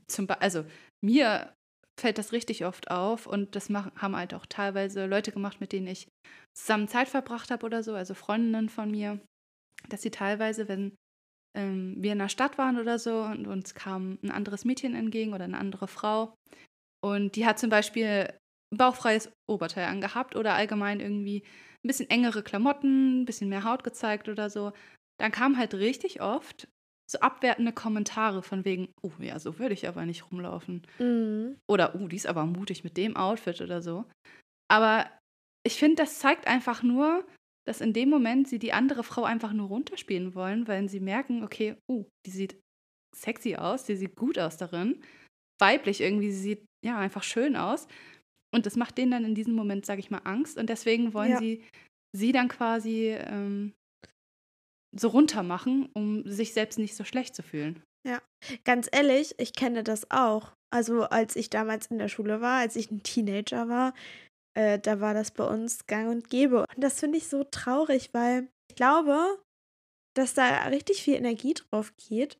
[0.08, 0.64] zum also
[1.04, 1.52] mir
[1.98, 5.72] fällt das richtig oft auf und das machen, haben halt auch teilweise Leute gemacht, mit
[5.72, 6.08] denen ich
[6.54, 9.20] zusammen Zeit verbracht habe oder so, also Freundinnen von mir,
[9.88, 10.94] dass sie teilweise, wenn
[11.56, 15.32] ähm, wir in der Stadt waren oder so und uns kam ein anderes Mädchen entgegen
[15.32, 16.34] oder eine andere Frau
[17.02, 18.28] und die hat zum Beispiel
[18.72, 21.44] ein bauchfreies Oberteil angehabt oder allgemein irgendwie
[21.84, 24.72] ein bisschen engere Klamotten, ein bisschen mehr Haut gezeigt oder so,
[25.18, 26.68] dann kam halt richtig oft
[27.10, 30.82] so abwertende Kommentare von wegen, oh ja, so würde ich aber nicht rumlaufen.
[30.98, 31.56] Mhm.
[31.68, 34.04] Oder, oh, die ist aber mutig mit dem Outfit oder so.
[34.68, 35.08] Aber
[35.64, 37.24] ich finde, das zeigt einfach nur,
[37.66, 41.42] dass in dem Moment sie die andere Frau einfach nur runterspielen wollen, weil sie merken,
[41.44, 42.60] okay, oh, die sieht
[43.16, 45.02] sexy aus, die sieht gut aus darin.
[45.60, 47.88] Weiblich irgendwie, sie sieht ja einfach schön aus.
[48.54, 50.58] Und das macht denen dann in diesem Moment, sage ich mal, Angst.
[50.58, 51.38] Und deswegen wollen Ja.
[51.38, 51.64] sie
[52.14, 53.74] sie dann quasi ähm,
[54.98, 57.82] so runter machen, um sich selbst nicht so schlecht zu fühlen.
[58.64, 60.52] Ganz ehrlich, ich kenne das auch.
[60.72, 63.94] Also als ich damals in der Schule war, als ich ein Teenager war,
[64.56, 66.60] äh, da war das bei uns gang und gäbe.
[66.60, 69.42] Und das finde ich so traurig, weil ich glaube,
[70.16, 72.38] dass da richtig viel Energie drauf geht,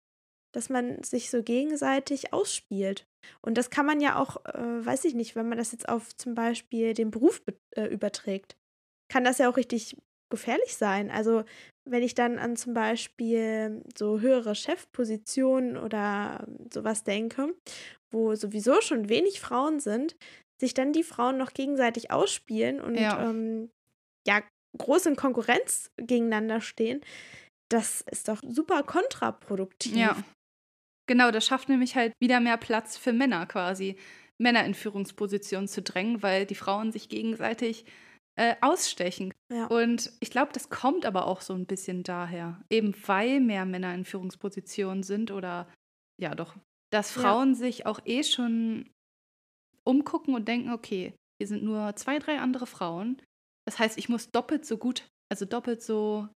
[0.55, 3.05] dass man sich so gegenseitig ausspielt.
[3.45, 6.17] Und das kann man ja auch, äh, weiß ich nicht, wenn man das jetzt auf
[6.17, 8.57] zum Beispiel den Beruf be- äh, überträgt,
[9.11, 9.97] kann das ja auch richtig
[10.31, 11.11] gefährlich sein.
[11.11, 11.45] Also
[11.89, 17.55] wenn ich dann an zum Beispiel so höhere Chefpositionen oder sowas denke,
[18.11, 20.17] wo sowieso schon wenig Frauen sind,
[20.61, 23.29] sich dann die Frauen noch gegenseitig ausspielen und Ja.
[23.31, 23.71] ähm,
[24.27, 24.43] ja,
[24.79, 27.01] groß in Konkurrenz gegeneinander stehen,
[27.69, 29.97] das ist doch super kontraproduktiv.
[29.97, 30.17] Ja.
[31.09, 33.97] Genau, das schafft nämlich halt wieder mehr Platz für Männer quasi,
[34.39, 37.85] Männer in Führungspositionen zu drängen, weil die Frauen sich gegenseitig
[38.39, 39.33] äh, ausstechen.
[39.53, 39.67] Ja.
[39.67, 43.95] Und ich glaube, das kommt aber auch so ein bisschen daher, eben weil mehr Männer
[43.95, 45.69] in Führungspositionen sind oder
[46.21, 46.55] ja doch,
[46.93, 47.23] dass Ja.
[47.23, 48.91] Frauen sich auch eh schon
[49.85, 53.21] umgucken und denken, okay, hier sind nur zwei, drei andere Frauen.
[53.67, 56.29] Das heißt, ich muss doppelt so gut, also doppelt so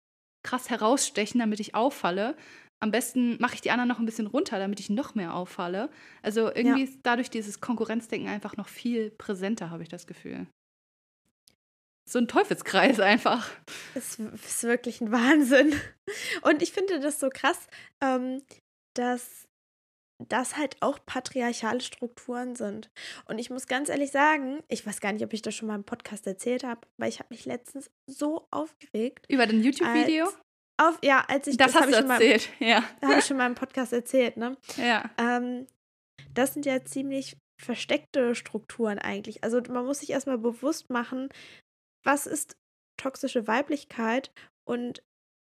[0.42, 2.36] krass herausstechen, damit ich auffalle.
[2.82, 5.90] Am besten mache ich die anderen noch ein bisschen runter, damit ich noch mehr auffalle.
[6.22, 10.46] Also irgendwie ist dadurch dieses Konkurrenzdenken einfach noch viel präsenter, habe ich das Gefühl.
[12.10, 13.48] So ein Teufelskreis einfach.
[13.94, 15.72] Es ist wirklich ein Wahnsinn.
[16.42, 17.68] Und ich finde das so krass,
[18.00, 18.42] ähm,
[18.94, 19.46] dass
[20.18, 22.90] das halt auch patriarchale Strukturen sind.
[23.26, 25.76] Und ich muss ganz ehrlich sagen, ich weiß gar nicht, ob ich das schon mal
[25.76, 29.26] im Podcast erzählt habe, weil ich habe mich letztens so aufgeregt.
[29.28, 30.26] Über dein YouTube-Video?
[30.78, 32.82] Auf, ja, als ich Das, hab hast du schon mal, erzählt, ja.
[33.02, 34.56] habe ich schon mal im Podcast erzählt, ne?
[34.76, 35.08] Ja.
[35.16, 35.68] Ähm,
[36.34, 39.44] das sind ja ziemlich versteckte Strukturen eigentlich.
[39.44, 41.28] Also man muss sich erstmal bewusst machen,
[42.04, 42.56] was ist
[42.96, 44.32] toxische Weiblichkeit
[44.64, 45.02] und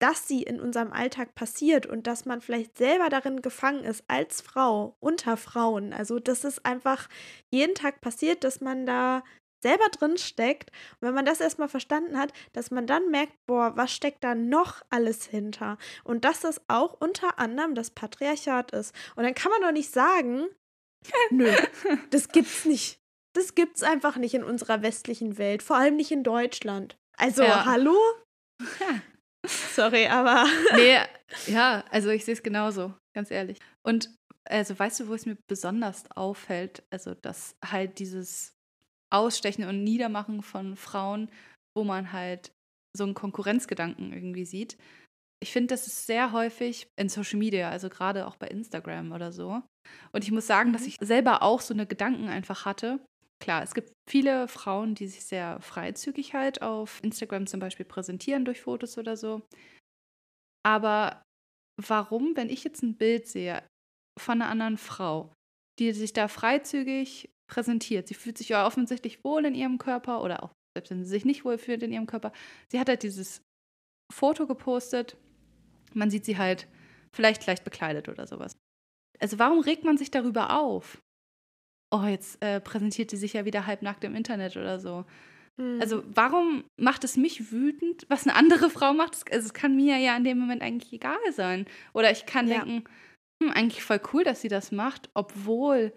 [0.00, 4.40] dass sie in unserem Alltag passiert und dass man vielleicht selber darin gefangen ist als
[4.40, 5.92] Frau unter Frauen.
[5.92, 7.08] Also dass es einfach
[7.50, 9.22] jeden Tag passiert, dass man da
[9.62, 10.70] selber drin steckt.
[10.70, 14.34] Und wenn man das erstmal verstanden hat, dass man dann merkt, boah, was steckt da
[14.34, 15.76] noch alles hinter?
[16.02, 18.94] Und dass das auch unter anderem das Patriarchat ist.
[19.16, 20.46] Und dann kann man doch nicht sagen,
[21.30, 21.52] nö,
[22.10, 22.99] das gibt's nicht.
[23.34, 26.96] Das gibt's einfach nicht in unserer westlichen Welt, vor allem nicht in Deutschland.
[27.16, 27.64] Also, Ja.
[27.64, 27.96] hallo?
[29.46, 30.98] Sorry, aber Nee,
[31.46, 33.58] ja, also ich sehe es genauso, ganz ehrlich.
[33.86, 34.10] Und
[34.48, 36.82] also weißt du, wo es mir besonders auffällt?
[36.92, 38.52] Also, dass halt dieses
[39.12, 41.30] Ausstechen und Niedermachen von Frauen,
[41.76, 42.52] wo man halt
[42.96, 44.76] so einen Konkurrenzgedanken irgendwie sieht.
[45.42, 49.32] Ich finde, das ist sehr häufig in Social Media, also gerade auch bei Instagram oder
[49.32, 49.62] so.
[50.12, 50.88] Und ich muss sagen, dass Mhm.
[50.88, 53.00] ich selber auch so eine Gedanken einfach hatte.
[53.40, 58.44] Klar, es gibt viele Frauen, die sich sehr freizügig halt auf Instagram zum Beispiel präsentieren
[58.44, 59.42] durch Fotos oder so.
[60.64, 61.22] Aber
[61.80, 63.62] warum, wenn ich jetzt ein Bild sehe
[64.18, 65.32] von einer anderen Frau,
[65.78, 70.42] die sich da freizügig präsentiert, sie fühlt sich ja offensichtlich wohl in ihrem Körper oder
[70.42, 72.32] auch selbst wenn sie sich nicht wohl fühlt in ihrem Körper,
[72.70, 73.42] sie hat halt dieses
[74.12, 75.16] Foto gepostet,
[75.94, 76.68] man sieht sie halt
[77.14, 78.56] vielleicht leicht bekleidet oder sowas.
[79.18, 81.00] Also warum regt man sich darüber auf?
[81.92, 85.04] Oh, jetzt äh, präsentiert sie sich ja wieder halbnackt im Internet oder so.
[85.56, 85.80] Mhm.
[85.80, 89.14] Also warum macht es mich wütend, was eine andere Frau macht?
[89.14, 91.66] Es- Also es kann mir ja in dem Moment eigentlich egal sein.
[91.92, 92.64] Oder ich kann Ja.
[92.64, 92.84] denken,
[93.42, 95.92] hm, eigentlich voll cool, dass sie das macht, obwohl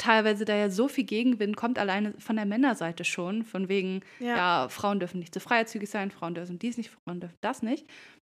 [0.00, 4.36] teilweise da ja so viel Gegenwind kommt, alleine von der Männerseite schon, von wegen, ja.
[4.36, 7.84] ja, Frauen dürfen nicht so freizügig sein, Frauen dürfen dies nicht, Frauen dürfen das nicht.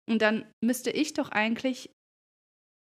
[0.08, 1.88] Und dann müsste ich doch eigentlich,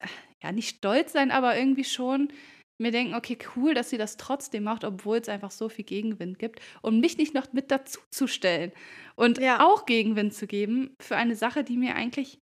[0.04, 0.08] äh,
[0.44, 2.30] ja, nicht stolz sein, aber irgendwie schon
[2.78, 6.40] mir denken, okay, cool, dass sie das trotzdem macht, obwohl es einfach so viel Gegenwind
[6.40, 6.60] gibt.
[6.82, 8.72] Und mich nicht noch mit dazu zu stellen
[9.16, 9.66] und Ja.
[9.66, 12.40] auch Gegenwind zu geben für eine Sache, die mir eigentlich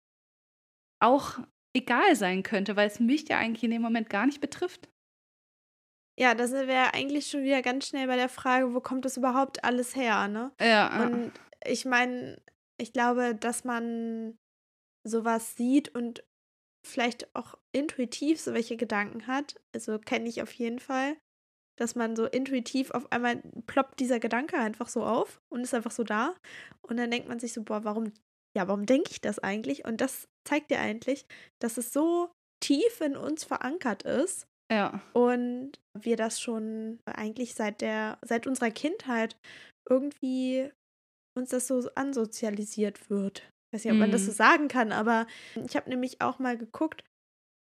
[1.03, 1.38] auch
[1.77, 4.88] egal sein könnte, weil es mich ja eigentlich in dem Moment gar nicht betrifft.
[6.19, 9.05] Ja, da sind wir ja eigentlich schon wieder ganz schnell bei der Frage, wo kommt
[9.05, 10.53] das überhaupt alles her, ne?
[10.61, 11.33] Ja, Und
[11.64, 12.43] ich meine,
[12.79, 14.37] ich glaube, dass man
[15.07, 16.23] sowas sieht und
[16.87, 19.61] vielleicht auch intuitiv so welche Gedanken hat.
[19.75, 21.16] Also kenne ich auf jeden Fall,
[21.79, 25.90] dass man so intuitiv auf einmal ploppt dieser Gedanke einfach so auf und ist einfach
[25.90, 26.35] so da.
[26.83, 28.12] Und dann denkt man sich so, boah, warum,
[28.57, 29.85] ja, warum denke ich das eigentlich?
[29.85, 31.27] Und das zeigt dir eigentlich,
[31.61, 32.31] dass es so
[32.62, 38.71] tief in uns verankert ist, ja, und wir das schon eigentlich seit der, seit unserer
[38.71, 39.37] Kindheit
[39.88, 40.71] irgendwie
[41.37, 43.51] uns das so ansozialisiert wird.
[43.70, 44.35] Ich weiß nicht, ob man das so Mhm.
[44.35, 45.26] sagen kann, aber
[45.66, 47.04] ich habe nämlich auch mal geguckt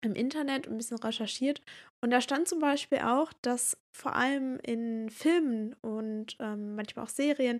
[0.01, 1.62] im Internet und ein bisschen recherchiert
[2.01, 7.10] und da stand zum Beispiel auch, dass vor allem in Filmen und ähm, manchmal auch
[7.10, 7.60] Serien,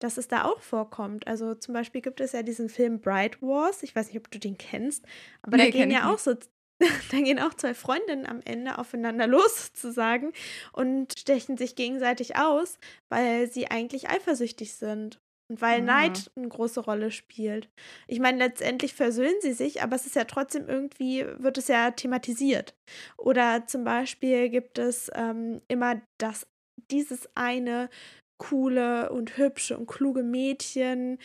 [0.00, 1.26] dass es da auch vorkommt.
[1.26, 3.82] Also zum Beispiel gibt es ja diesen Film Bright Wars.
[3.82, 5.04] Ich weiß nicht, ob du den kennst,
[5.42, 6.34] aber Nee, da gehen kenn ich ja auch so
[7.12, 10.32] da gehen auch zwei Freundinnen am Ende aufeinander los, sozusagen,
[10.72, 12.78] und stechen sich gegenseitig aus,
[13.10, 15.20] weil sie eigentlich eifersüchtig sind.
[15.52, 15.84] Und weil Ah.
[15.84, 17.68] Neid eine große Rolle spielt.
[18.08, 21.90] Ich meine, letztendlich versöhnen sie sich, aber es ist ja trotzdem irgendwie, wird es ja
[21.90, 22.74] thematisiert.
[23.18, 26.46] Oder zum Beispiel gibt es ähm, immer das,
[26.90, 27.90] dieses eine
[28.38, 31.18] coole und hübsche und kluge Mädchen,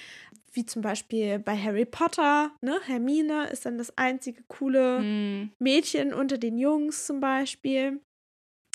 [0.52, 2.80] wie zum Beispiel bei Harry Potter, ne?
[2.86, 8.02] Hermine ist dann das einzige coole Hm, Mädchen unter den Jungs zum Beispiel.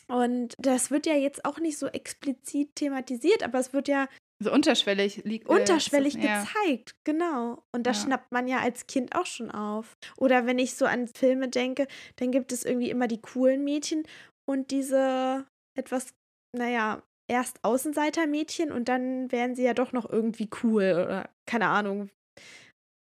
[0.09, 4.09] Und das wird ja jetzt auch nicht so explizit thematisiert, aber es wird ja
[4.43, 5.49] so unterschwellig liegt.
[5.49, 6.45] äh, unterschwellig ist das- ja.
[6.65, 7.63] gezeigt, genau.
[7.75, 8.05] Und das Ja.
[8.05, 9.97] schnappt man ja als Kind auch schon auf.
[10.17, 14.03] Oder wenn ich so an Filme denke, dann gibt es irgendwie immer die coolen Mädchen
[14.49, 15.47] und diese
[15.79, 16.13] etwas,
[16.57, 22.11] naja, erst Außenseiter-Mädchen und dann werden sie ja doch noch irgendwie cool oder keine Ahnung,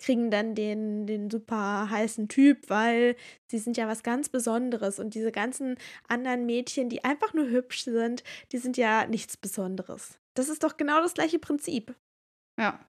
[0.05, 3.17] kriegen dann den, den super heißen Typ, weil
[3.51, 5.77] sie sind ja was ganz Besonderes und diese ganzen
[6.09, 10.19] anderen Mädchen, die einfach nur hübsch sind, die sind ja nichts Besonderes.
[10.35, 11.95] Das ist doch genau das gleiche Prinzip.
[12.59, 12.87] Ja.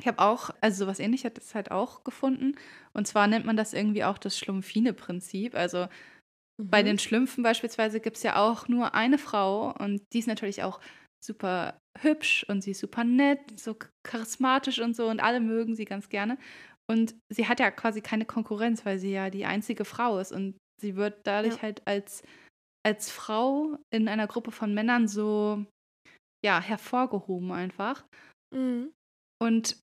[0.00, 2.56] Ich habe auch, also sowas ähnliches halt auch gefunden.
[2.92, 5.54] Und zwar nennt man das irgendwie auch das Schlumpfine-Prinzip.
[5.54, 5.88] Also
[6.62, 6.86] bei Mhm.
[6.86, 10.80] den Schlümpfen beispielsweise gibt es ja auch nur eine Frau und die ist natürlich auch
[11.24, 15.84] super hübsch und sie ist super nett, so charismatisch und so und alle mögen sie
[15.84, 16.38] ganz gerne.
[16.90, 20.56] Und sie hat ja quasi keine Konkurrenz, weil sie ja die einzige Frau ist und
[20.80, 21.62] sie wird dadurch Ja.
[21.62, 22.22] halt als,
[22.84, 25.64] als Frau in einer Gruppe von Männern so
[26.44, 28.04] ja, hervorgehoben einfach.
[28.54, 28.92] Mhm.
[29.40, 29.76] Und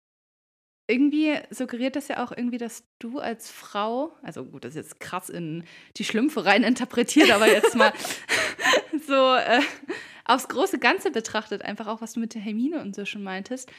[0.89, 5.00] irgendwie suggeriert das ja auch irgendwie, dass du als Frau, also gut, das ist jetzt
[5.00, 5.63] krass in
[5.98, 7.93] die Schlümpfe rein interpretiert, aber jetzt mal
[9.10, 9.62] so äh,
[10.26, 13.72] aufs große Ganze betrachtet, einfach auch, was du mit der Hermine und so schon meintest,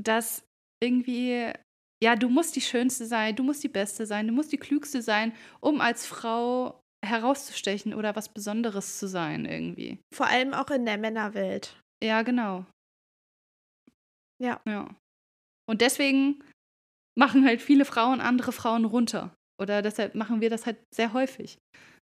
[0.00, 0.44] dass
[0.82, 1.52] irgendwie,
[2.02, 5.02] ja, du musst die Schönste sein, du musst die Beste sein, du musst die Klügste
[5.02, 9.98] sein, um als Frau herauszustechen oder was Besonderes zu sein irgendwie.
[10.14, 11.80] Vor allem auch in der Männerwelt.
[12.02, 12.64] Ja, genau.
[14.40, 14.60] Ja.
[14.66, 14.94] Ja.
[15.68, 16.42] Und deswegen
[17.18, 19.34] machen halt viele Frauen andere Frauen runter.
[19.60, 21.58] Oder deshalb machen wir das halt sehr häufig.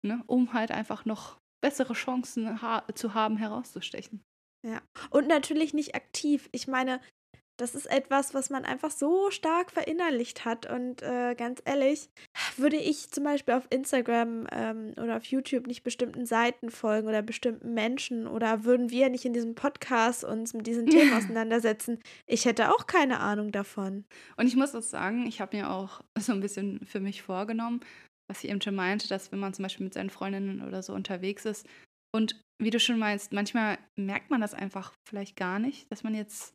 [0.04, 0.22] Ne?
[0.26, 4.22] Um halt einfach noch bessere Chancen ha zu haben, herauszustechen.
[5.08, 6.50] Und natürlich nicht aktiv.
[6.52, 7.00] Ich meine,
[7.56, 10.70] das ist etwas, was man einfach so stark verinnerlicht hat.
[10.70, 12.10] Und äh, ganz ehrlich,
[12.58, 17.22] würde ich zum Beispiel auf Instagram ähm, oder auf YouTube nicht bestimmten Seiten folgen oder
[17.22, 22.44] bestimmten Menschen oder würden wir nicht in diesem Podcast uns mit diesen Themen auseinandersetzen, ich
[22.44, 24.04] hätte auch keine Ahnung davon.
[24.36, 27.80] Und ich muss auch sagen, ich habe mir auch so ein bisschen für mich vorgenommen,
[28.28, 30.94] was ich eben schon meinte, dass wenn man zum Beispiel mit seinen Freundinnen oder so
[30.94, 31.66] unterwegs ist
[32.14, 36.14] und wie du schon meinst, manchmal merkt man das einfach vielleicht gar nicht, dass man
[36.14, 36.54] jetzt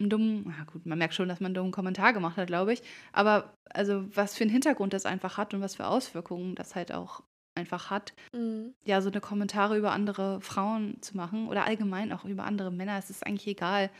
[0.00, 2.72] einen dummen, na gut, man merkt schon, dass man einen dummen Kommentar gemacht hat, glaube
[2.72, 2.82] ich.
[3.12, 6.92] Aber also was für einen Hintergrund das einfach hat und was für Auswirkungen das halt
[6.92, 7.22] auch
[7.54, 8.74] einfach hat, mhm.
[8.84, 12.98] ja, so eine Kommentare über andere Frauen zu machen oder allgemein auch über andere Männer,
[12.98, 13.90] es ist eigentlich egal.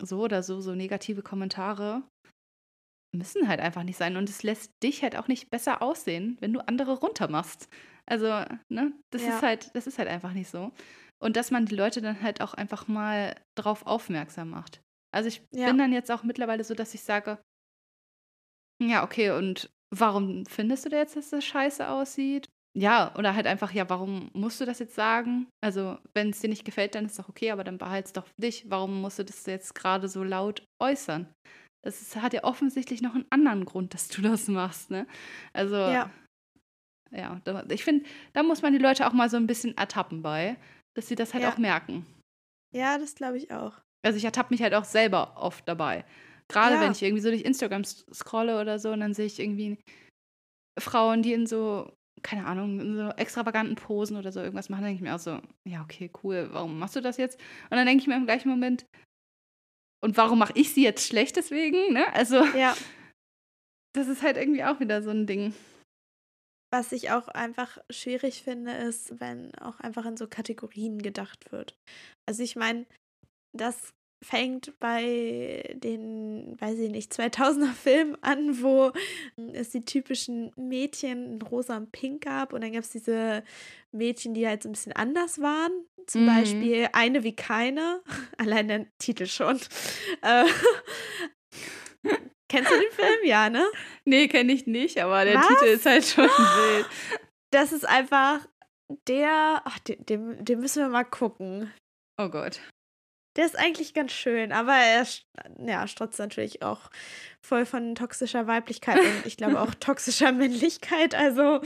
[0.00, 2.02] So oder so, so negative Kommentare
[3.18, 4.16] müssen halt einfach nicht sein.
[4.16, 7.68] Und es lässt dich halt auch nicht besser aussehen, wenn du andere runtermachst.
[8.06, 8.26] Also,
[8.68, 9.28] ne, das ja.
[9.28, 10.72] ist halt, das ist halt einfach nicht so.
[11.18, 14.80] Und dass man die Leute dann halt auch einfach mal drauf aufmerksam macht.
[15.12, 15.66] Also ich ja.
[15.66, 17.38] bin dann jetzt auch mittlerweile so, dass ich sage,
[18.82, 22.48] ja, okay, und warum findest du da jetzt, dass das scheiße aussieht?
[22.76, 25.48] Ja, oder halt einfach, ja, warum musst du das jetzt sagen?
[25.64, 28.26] Also, wenn es dir nicht gefällt, dann ist doch okay, aber dann behalte es doch
[28.36, 28.68] dich.
[28.68, 31.32] Warum musst du das jetzt gerade so laut äußern?
[31.86, 35.06] Das ist, hat ja offensichtlich noch einen anderen Grund, dass du das machst, ne?
[35.52, 36.10] Also, ja,
[37.12, 40.56] ja ich finde, da muss man die Leute auch mal so ein bisschen ertappen bei,
[40.96, 41.52] dass sie das halt ja.
[41.52, 42.04] auch merken.
[42.74, 43.80] Ja, das glaube ich auch.
[44.04, 46.04] Also ich ertappe mich halt auch selber oft dabei.
[46.48, 46.80] Gerade ja.
[46.80, 49.78] wenn ich irgendwie so durch Instagram scrolle oder so und dann sehe ich irgendwie
[50.76, 54.88] Frauen, die in so, keine Ahnung, in so extravaganten Posen oder so irgendwas machen, dann
[54.88, 57.38] denke ich mir auch so, ja, okay, cool, warum machst du das jetzt?
[57.70, 58.86] Und dann denke ich mir im gleichen Moment,
[60.02, 61.92] und warum mache ich sie jetzt schlecht deswegen?
[61.92, 62.12] Ne?
[62.12, 62.76] Also, ja.
[63.94, 65.54] das ist halt irgendwie auch wieder so ein Ding.
[66.72, 71.74] Was ich auch einfach schwierig finde, ist, wenn auch einfach in so Kategorien gedacht wird.
[72.28, 72.86] Also ich meine,
[73.56, 78.92] das fängt bei den, weiß ich nicht, 2000er Filmen an, wo
[79.52, 83.44] es die typischen Mädchen in rosa und pink gab und dann gab es diese
[83.92, 85.72] Mädchen, die halt so ein bisschen anders waren.
[86.06, 86.26] Zum mhm.
[86.26, 88.02] Beispiel Eine wie keine,
[88.38, 89.60] allein der Titel schon.
[90.22, 90.46] Äh,
[92.48, 93.24] kennst du den Film?
[93.24, 93.66] Ja, ne?
[94.04, 95.48] Nee, kenne ich nicht, aber der Was?
[95.48, 96.86] Titel ist halt schon wild.
[97.50, 98.46] Das ist einfach
[99.08, 101.72] der, ach, den, den, den müssen wir mal gucken.
[102.18, 102.60] Oh Gott.
[103.36, 105.06] Der ist eigentlich ganz schön, aber er
[105.64, 106.90] ja, strotzt natürlich auch
[107.40, 111.14] voll von toxischer Weiblichkeit und ich glaube auch toxischer Männlichkeit.
[111.14, 111.60] Also,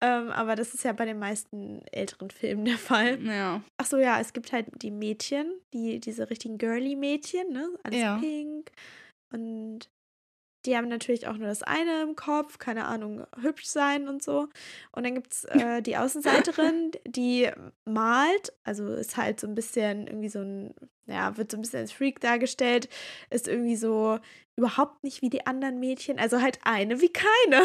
[0.00, 3.22] ähm, aber das ist ja bei den meisten älteren Filmen der Fall.
[3.22, 3.62] Ja.
[3.76, 7.68] Ach so, ja, es gibt halt die Mädchen, die diese richtigen girly Mädchen, ne?
[7.82, 8.16] Alles ja.
[8.16, 8.72] pink
[9.32, 9.88] und
[10.66, 14.48] die haben natürlich auch nur das eine im Kopf, keine Ahnung, hübsch sein und so.
[14.92, 17.50] Und dann gibt es äh, die Außenseiterin, die
[17.84, 20.74] malt, also ist halt so ein bisschen irgendwie so ein,
[21.06, 22.88] ja, wird so ein bisschen als Freak dargestellt,
[23.30, 24.18] ist irgendwie so
[24.56, 27.62] überhaupt nicht wie die anderen Mädchen, also halt eine wie keine.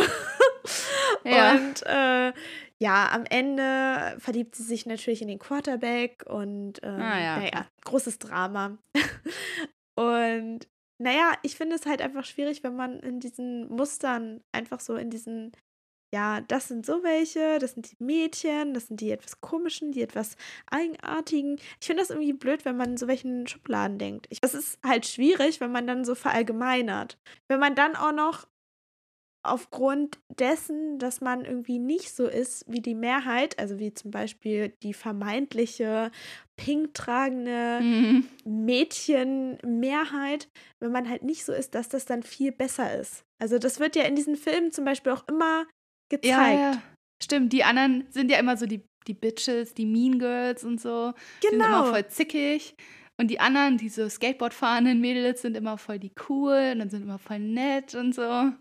[1.23, 1.53] ja.
[1.53, 2.33] Und äh,
[2.79, 7.37] ja, am Ende verliebt sie sich natürlich in den Quarterback und ähm, ah, ja.
[7.39, 8.77] naja, großes Drama.
[9.95, 10.67] und
[10.99, 15.09] naja, ich finde es halt einfach schwierig, wenn man in diesen Mustern einfach so in
[15.09, 15.53] diesen,
[16.13, 20.01] ja, das sind so welche, das sind die Mädchen, das sind die etwas komischen, die
[20.01, 20.35] etwas
[20.69, 21.57] eigenartigen.
[21.79, 24.27] Ich finde das irgendwie blöd, wenn man in so welchen Schubladen denkt.
[24.29, 27.17] Ich, das ist halt schwierig, wenn man dann so verallgemeinert.
[27.47, 28.47] Wenn man dann auch noch
[29.43, 34.73] aufgrund dessen, dass man irgendwie nicht so ist wie die Mehrheit, also wie zum Beispiel
[34.83, 36.11] die vermeintliche
[36.57, 38.27] pink tragende mhm.
[38.43, 40.49] Mädchenmehrheit,
[40.79, 43.23] wenn man halt nicht so ist, dass das dann viel besser ist.
[43.41, 45.65] Also das wird ja in diesen Filmen zum Beispiel auch immer
[46.09, 46.25] gezeigt.
[46.25, 46.81] Ja, ja.
[47.23, 50.89] Stimmt, die anderen sind ja immer so die, die Bitches, die Mean Girls und so.
[50.89, 51.13] Genau.
[51.41, 51.85] Die sind immer genau.
[51.85, 52.75] voll zickig.
[53.19, 57.03] Und die anderen, diese Skateboard fahrenden Mädels, sind immer voll die cool und dann sind
[57.03, 58.51] immer voll nett und so.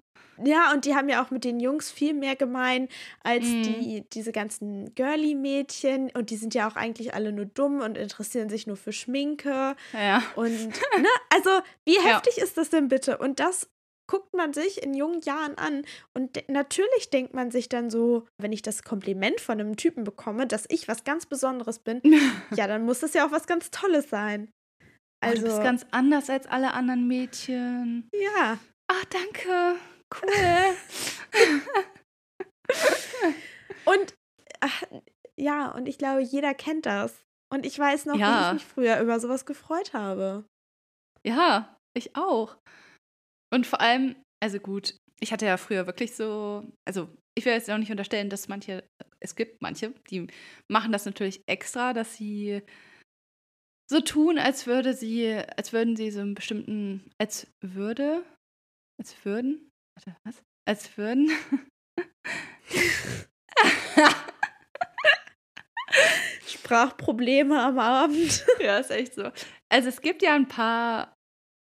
[0.42, 2.88] Ja, und die haben ja auch mit den Jungs viel mehr gemein
[3.22, 3.62] als mm.
[3.62, 6.10] die, diese ganzen Girly-Mädchen.
[6.10, 9.76] Und die sind ja auch eigentlich alle nur dumm und interessieren sich nur für Schminke.
[9.92, 10.22] Ja.
[10.34, 10.50] Und,
[10.98, 11.50] ne, also,
[11.84, 12.44] wie heftig ja.
[12.44, 13.18] ist das denn bitte?
[13.18, 13.68] Und das
[14.08, 15.84] guckt man sich in jungen Jahren an.
[16.14, 20.46] Und natürlich denkt man sich dann so, wenn ich das Kompliment von einem Typen bekomme,
[20.46, 22.00] dass ich was ganz Besonderes bin,
[22.56, 24.50] ja, dann muss das ja auch was ganz Tolles sein.
[25.20, 28.08] Also, oh, du bist also ganz anders als alle anderen Mädchen.
[28.12, 28.58] Ja.
[28.90, 29.76] Ach, danke.
[30.14, 30.74] Cool.
[33.84, 34.14] und
[34.60, 34.82] ach,
[35.38, 37.26] ja, und ich glaube, jeder kennt das.
[37.52, 38.40] Und ich weiß noch, ja.
[38.40, 40.46] wie ich mich früher über sowas gefreut habe.
[41.26, 42.56] Ja, ich auch.
[43.52, 47.70] Und vor allem, also gut, ich hatte ja früher wirklich so, also ich will jetzt
[47.70, 48.88] auch nicht unterstellen, dass manche,
[49.20, 50.26] es gibt manche, die
[50.70, 52.62] machen das natürlich extra, dass sie
[53.90, 58.22] so tun, als würde sie, als würden sie so einen bestimmten, als würde,
[59.00, 60.42] als würden, warte, was?
[60.66, 61.30] Als würden.
[66.46, 68.44] Sprachprobleme am Abend.
[68.60, 69.30] ja, ist echt so.
[69.70, 71.17] Also es gibt ja ein paar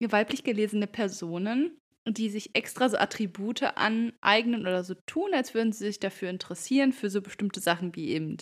[0.00, 1.76] weiblich gelesene Personen,
[2.06, 6.92] die sich extra so Attribute aneignen oder so tun, als würden sie sich dafür interessieren,
[6.92, 8.36] für so bestimmte Sachen wie eben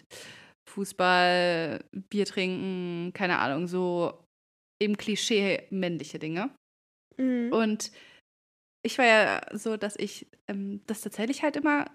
[0.69, 4.25] Fußball, Bier trinken, keine Ahnung, so
[4.83, 6.51] eben Klischee-männliche Dinge.
[7.17, 7.53] Mhm.
[7.53, 7.93] Und
[8.85, 11.87] ich war ja so, dass ich ähm, das tatsächlich halt immer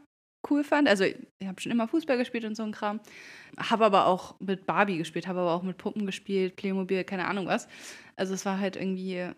[0.50, 0.88] cool fand.
[0.88, 3.00] Also ich habe schon immer Fußball gespielt und so ein Kram.
[3.58, 7.46] Habe aber auch mit Barbie gespielt, habe aber auch mit Puppen gespielt, Playmobil, keine Ahnung
[7.46, 7.68] was.
[8.16, 9.32] Also es war halt irgendwie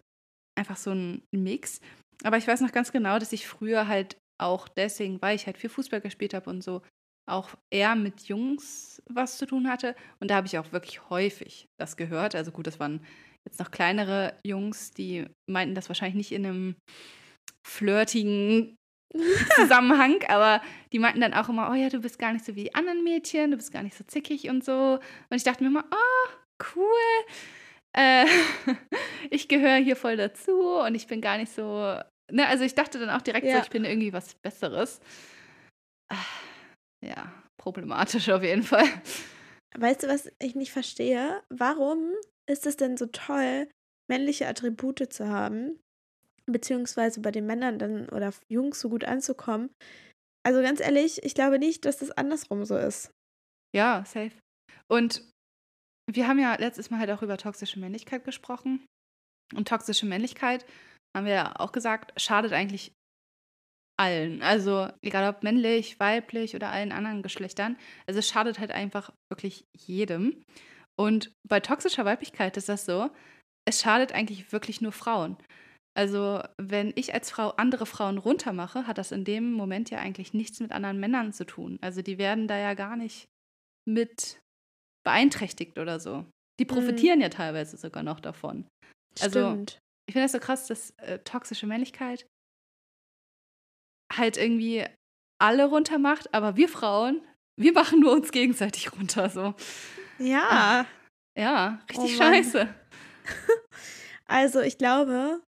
[0.55, 1.79] einfach so ein Mix.
[2.23, 5.57] Aber ich weiß noch ganz genau, dass ich früher halt auch deswegen, weil ich halt
[5.57, 6.81] viel Fußball gespielt habe und so,
[7.29, 9.95] auch eher mit Jungs was zu tun hatte.
[10.19, 12.35] Und da habe ich auch wirklich häufig das gehört.
[12.35, 13.05] Also gut, das waren
[13.45, 16.75] jetzt noch kleinere Jungs, die meinten das wahrscheinlich nicht in einem
[17.65, 18.75] flirtigen
[19.55, 22.63] Zusammenhang, aber die meinten dann auch immer, oh ja, du bist gar nicht so wie
[22.63, 24.99] die anderen Mädchen, du bist gar nicht so zickig und so.
[25.29, 26.29] Und ich dachte mir immer, oh,
[26.75, 27.33] cool.
[27.95, 28.25] Äh,
[29.29, 31.99] ich gehöre hier voll dazu und ich bin gar nicht so.
[32.31, 33.57] Ne, also ich dachte dann auch direkt ja.
[33.57, 34.99] so, ich bin irgendwie was Besseres.
[37.05, 38.87] Ja, problematisch auf jeden Fall.
[39.77, 41.43] Weißt du, was ich nicht verstehe?
[41.49, 42.13] Warum
[42.49, 43.67] ist es denn so toll,
[44.09, 45.79] männliche Attribute zu haben,
[46.45, 49.69] beziehungsweise bei den Männern dann oder Jungs so gut anzukommen?
[50.45, 53.11] Also ganz ehrlich, ich glaube nicht, dass das andersrum so ist.
[53.75, 54.33] Ja, safe.
[54.87, 55.23] Und
[56.11, 58.85] wir haben ja letztes Mal halt auch über toxische Männlichkeit gesprochen.
[59.55, 60.65] Und toxische Männlichkeit,
[61.15, 62.91] haben wir ja auch gesagt, schadet eigentlich
[63.97, 64.41] allen.
[64.41, 67.77] Also egal ob männlich, weiblich oder allen anderen Geschlechtern.
[68.07, 70.43] Also es schadet halt einfach wirklich jedem.
[70.95, 73.09] Und bei toxischer Weiblichkeit ist das so,
[73.65, 75.37] es schadet eigentlich wirklich nur Frauen.
[75.95, 80.33] Also wenn ich als Frau andere Frauen runtermache, hat das in dem Moment ja eigentlich
[80.33, 81.77] nichts mit anderen Männern zu tun.
[81.81, 83.27] Also die werden da ja gar nicht
[83.87, 84.39] mit
[85.03, 86.25] beeinträchtigt oder so.
[86.59, 86.69] Die mhm.
[86.69, 87.23] profitieren mhm.
[87.23, 88.67] ja teilweise sogar noch davon.
[89.21, 89.79] Also Stimmt.
[90.07, 92.25] ich finde das so krass, dass äh, toxische Männlichkeit
[94.11, 94.85] halt irgendwie
[95.41, 97.21] alle runter macht, aber wir Frauen,
[97.59, 99.29] wir machen nur uns gegenseitig runter.
[99.29, 99.55] So.
[100.19, 100.85] Ja.
[100.85, 100.85] Ach,
[101.37, 102.73] ja, richtig oh scheiße.
[104.25, 105.43] Also ich glaube,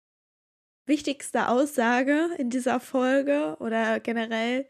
[0.87, 4.67] wichtigste Aussage in dieser Folge oder generell,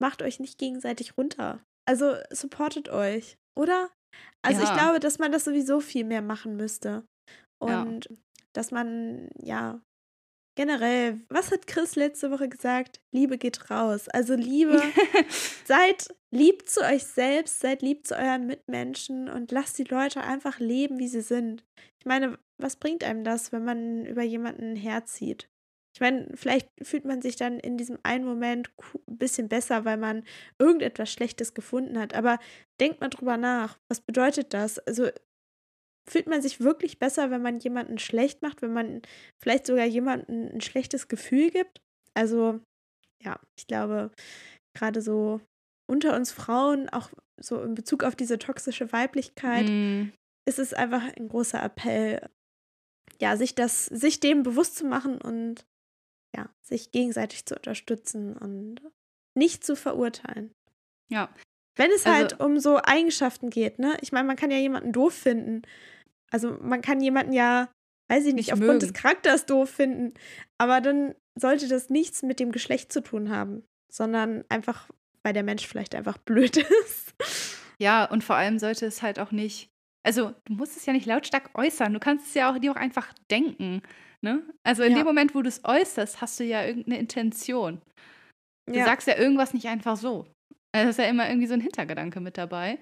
[0.00, 1.64] macht euch nicht gegenseitig runter.
[1.88, 3.90] Also supportet euch, oder?
[4.42, 4.68] Also ja.
[4.68, 7.04] ich glaube, dass man das sowieso viel mehr machen müsste.
[7.60, 8.16] Und ja.
[8.52, 9.80] dass man, ja,
[10.56, 13.00] generell, was hat Chris letzte Woche gesagt?
[13.14, 14.08] Liebe geht raus.
[14.08, 14.82] Also Liebe,
[15.64, 20.58] seid lieb zu euch selbst, seid lieb zu euren Mitmenschen und lasst die Leute einfach
[20.58, 21.64] leben, wie sie sind.
[22.00, 25.48] Ich meine, was bringt einem das, wenn man über jemanden herzieht?
[25.94, 28.70] Ich meine, vielleicht fühlt man sich dann in diesem einen Moment
[29.08, 30.24] ein bisschen besser, weil man
[30.58, 32.14] irgendetwas Schlechtes gefunden hat.
[32.14, 32.38] Aber
[32.80, 33.78] denkt mal drüber nach.
[33.90, 34.78] Was bedeutet das?
[34.80, 35.10] Also
[36.08, 39.02] fühlt man sich wirklich besser, wenn man jemanden schlecht macht, wenn man
[39.42, 41.80] vielleicht sogar jemandem ein schlechtes Gefühl gibt.
[42.14, 42.60] Also
[43.22, 44.10] ja, ich glaube,
[44.76, 45.40] gerade so
[45.90, 50.12] unter uns Frauen, auch so in Bezug auf diese toxische Weiblichkeit, mm.
[50.48, 52.28] ist es einfach ein großer Appell,
[53.20, 55.64] ja, sich das, sich dem bewusst zu machen und
[56.34, 58.80] ja, sich gegenseitig zu unterstützen und
[59.34, 60.52] nicht zu verurteilen.
[61.08, 61.28] Ja.
[61.76, 63.96] Wenn es also, halt um so Eigenschaften geht, ne?
[64.00, 65.62] Ich meine, man kann ja jemanden doof finden,
[66.30, 67.70] also man kann jemanden ja,
[68.08, 68.80] weiß ich nicht, nicht aufgrund mögen.
[68.80, 70.14] des Charakters doof finden,
[70.58, 74.90] aber dann sollte das nichts mit dem Geschlecht zu tun haben, sondern einfach,
[75.22, 77.14] weil der Mensch vielleicht einfach blöd ist.
[77.78, 79.70] Ja, und vor allem sollte es halt auch nicht,
[80.02, 82.76] also du musst es ja nicht lautstark äußern, du kannst es ja auch dir auch
[82.76, 83.82] einfach denken.
[84.24, 84.42] Ne?
[84.64, 84.98] Also in ja.
[84.98, 87.82] dem Moment, wo du es äußerst, hast du ja irgendeine Intention.
[88.70, 88.84] Du ja.
[88.84, 90.26] sagst ja irgendwas nicht einfach so.
[90.74, 92.78] Also ist ja immer irgendwie so ein Hintergedanke mit dabei.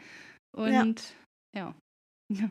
[0.56, 1.14] Und
[1.56, 1.74] ja.
[2.32, 2.50] ja.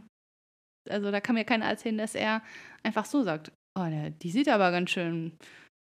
[0.89, 2.41] Also da kann mir keiner erzählen, dass er
[2.83, 5.37] einfach so sagt, oh, ne, die sieht aber ganz schön,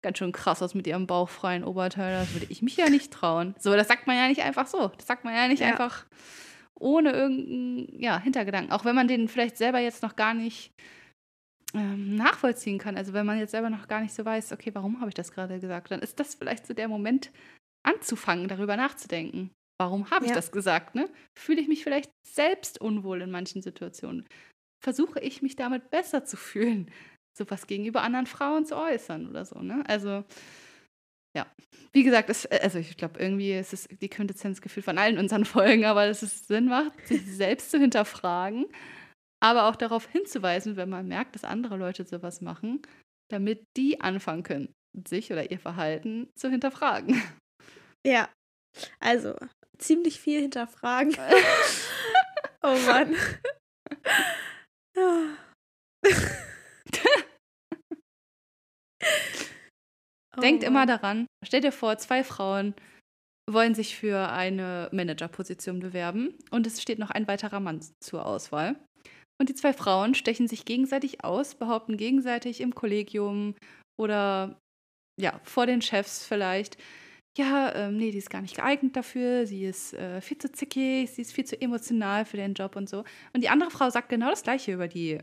[0.05, 2.19] ganz schön krass aus mit ihrem bauchfreien Oberteil.
[2.19, 3.55] Das würde ich mich ja nicht trauen.
[3.59, 4.89] So, das sagt man ja nicht einfach so.
[4.89, 5.69] Das sagt man ja nicht ja.
[5.69, 6.07] einfach
[6.79, 8.73] ohne irgendeinen ja, Hintergedanken.
[8.73, 10.73] Auch wenn man den vielleicht selber jetzt noch gar nicht
[11.75, 12.97] ähm, nachvollziehen kann.
[12.97, 15.33] Also wenn man jetzt selber noch gar nicht so weiß, okay, warum habe ich das
[15.33, 17.31] gerade gesagt, dann ist das vielleicht so der Moment,
[17.85, 19.51] anzufangen, darüber nachzudenken.
[19.79, 20.37] Warum habe ich ja.
[20.37, 20.95] das gesagt?
[20.95, 21.09] Ne?
[21.39, 24.27] Fühle ich mich vielleicht selbst unwohl in manchen Situationen?
[24.83, 26.91] versuche ich mich damit besser zu fühlen,
[27.37, 29.61] sowas gegenüber anderen Frauen zu äußern oder so.
[29.61, 29.83] Ne?
[29.87, 30.25] Also
[31.37, 31.47] ja,
[31.93, 35.19] wie gesagt, es, äh, also ich glaube, irgendwie ist es die Quintessenz gefühlt von allen
[35.19, 38.67] unseren Folgen, aber dass es Sinn macht, sich selbst zu hinterfragen
[39.41, 42.83] aber auch darauf hinzuweisen, wenn man merkt, dass andere Leute sowas machen,
[43.31, 44.73] damit die anfangen können,
[45.07, 47.23] sich oder ihr Verhalten zu hinterfragen.
[48.07, 48.29] Ja,
[49.01, 49.35] also
[49.79, 51.15] ziemlich viel hinterfragen.
[52.63, 53.17] oh Mann.
[60.41, 62.75] Denkt Oh immer daran, stell dir vor, zwei Frauen
[63.49, 68.77] wollen sich für eine Managerposition bewerben und es steht noch ein weiterer Mann zur Auswahl.
[69.39, 73.55] Und die zwei Frauen stechen sich gegenseitig aus, behaupten gegenseitig im Kollegium
[74.01, 74.59] oder
[75.21, 76.77] ja, vor den Chefs vielleicht,
[77.39, 81.11] ja, ähm, nee, die ist gar nicht geeignet dafür, sie ist äh, viel zu zickig,
[81.11, 83.05] sie ist viel zu emotional für den Job und so.
[83.35, 85.21] Und die andere Frau sagt genau das Gleiche über die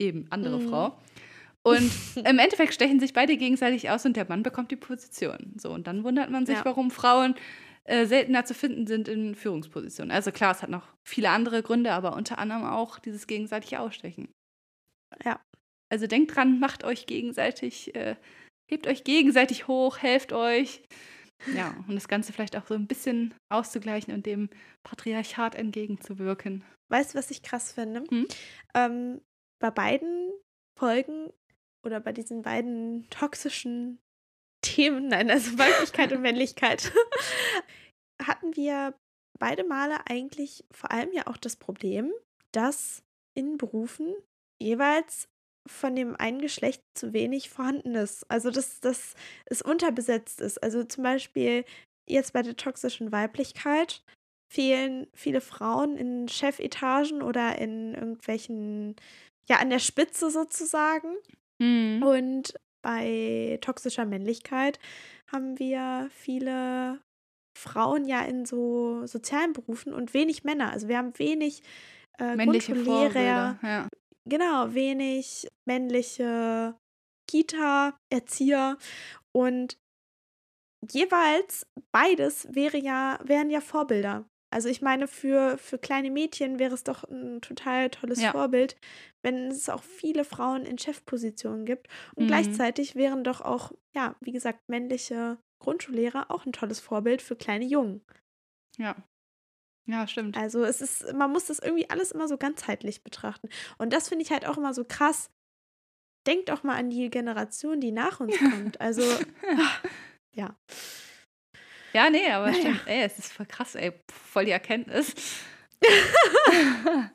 [0.00, 0.68] eben andere Mhm.
[0.68, 0.98] Frau.
[1.62, 5.54] Und im Endeffekt stechen sich beide gegenseitig aus und der Mann bekommt die Position.
[5.56, 6.64] So, und dann wundert man sich, Ja.
[6.64, 7.34] warum Frauen
[7.86, 10.10] äh, seltener zu finden sind in Führungspositionen.
[10.10, 14.28] Also klar, es hat noch viele andere Gründe, aber unter anderem auch dieses gegenseitige Ausstechen.
[15.24, 15.40] Ja.
[15.92, 18.16] Also denkt dran, macht euch gegenseitig, äh,
[18.70, 20.82] hebt euch gegenseitig hoch, helft euch.
[21.54, 24.48] Ja, und das Ganze vielleicht auch so ein bisschen auszugleichen und dem
[24.82, 26.64] Patriarchat entgegenzuwirken.
[26.90, 28.04] Weißt du, was ich krass finde?
[28.08, 28.26] Hm?
[28.74, 29.20] Ähm,
[29.60, 30.32] bei beiden
[30.78, 31.30] Folgen
[31.84, 33.98] oder bei diesen beiden toxischen
[34.62, 36.92] Themen, nein, also Weiblichkeit und Männlichkeit,
[38.22, 38.94] hatten wir
[39.38, 42.12] beide Male eigentlich vor allem ja auch das Problem,
[42.52, 43.02] dass
[43.34, 44.14] in Berufen
[44.60, 45.28] jeweils
[45.66, 48.30] von dem einen Geschlecht zu wenig vorhanden ist.
[48.30, 49.14] Also dass, dass
[49.46, 50.62] es unterbesetzt ist.
[50.62, 51.64] Also zum Beispiel
[52.08, 54.02] jetzt bei der toxischen Weiblichkeit
[54.52, 58.94] fehlen viele Frauen in Chefetagen oder in irgendwelchen,
[59.48, 61.16] ja, an der Spitze sozusagen.
[61.58, 62.02] Mhm.
[62.02, 64.78] Und bei toxischer Männlichkeit
[65.32, 67.00] haben wir viele
[67.56, 70.72] Frauen ja in so sozialen Berufen und wenig Männer.
[70.72, 71.62] Also wir haben wenig
[72.18, 73.58] äh, Männliche Grundschullehrer.
[73.62, 73.88] Ja.
[74.28, 76.76] genau, wenig männliche
[77.30, 78.78] Kita-Erzieher
[79.32, 79.76] und
[80.90, 84.26] jeweils beides wäre ja, wären ja Vorbilder.
[84.52, 88.30] Also ich meine, für, für kleine Mädchen wäre es doch ein total tolles Ja.
[88.30, 88.76] Vorbild,
[89.22, 91.88] wenn es auch viele Frauen in Chefpositionen gibt.
[92.14, 92.28] Und Mhm.
[92.28, 97.64] gleichzeitig wären doch auch, ja, wie gesagt, männliche Grundschullehrer auch ein tolles Vorbild für kleine
[97.64, 98.04] Jungen.
[98.78, 98.96] Ja.
[99.86, 100.36] Ja, stimmt.
[100.36, 103.48] Also es ist, man muss das irgendwie alles immer so ganzheitlich betrachten.
[103.78, 105.30] Und das finde ich halt auch immer so krass.
[106.26, 108.80] Denkt auch mal an die Generation, die nach uns kommt.
[108.80, 109.02] Also,
[110.34, 110.56] ja.
[111.92, 112.60] Ja, nee, aber Naja.
[112.60, 112.82] stimmt.
[112.86, 113.92] Ey, es ist voll krass, ey.
[114.10, 115.14] Voll die Erkenntnis.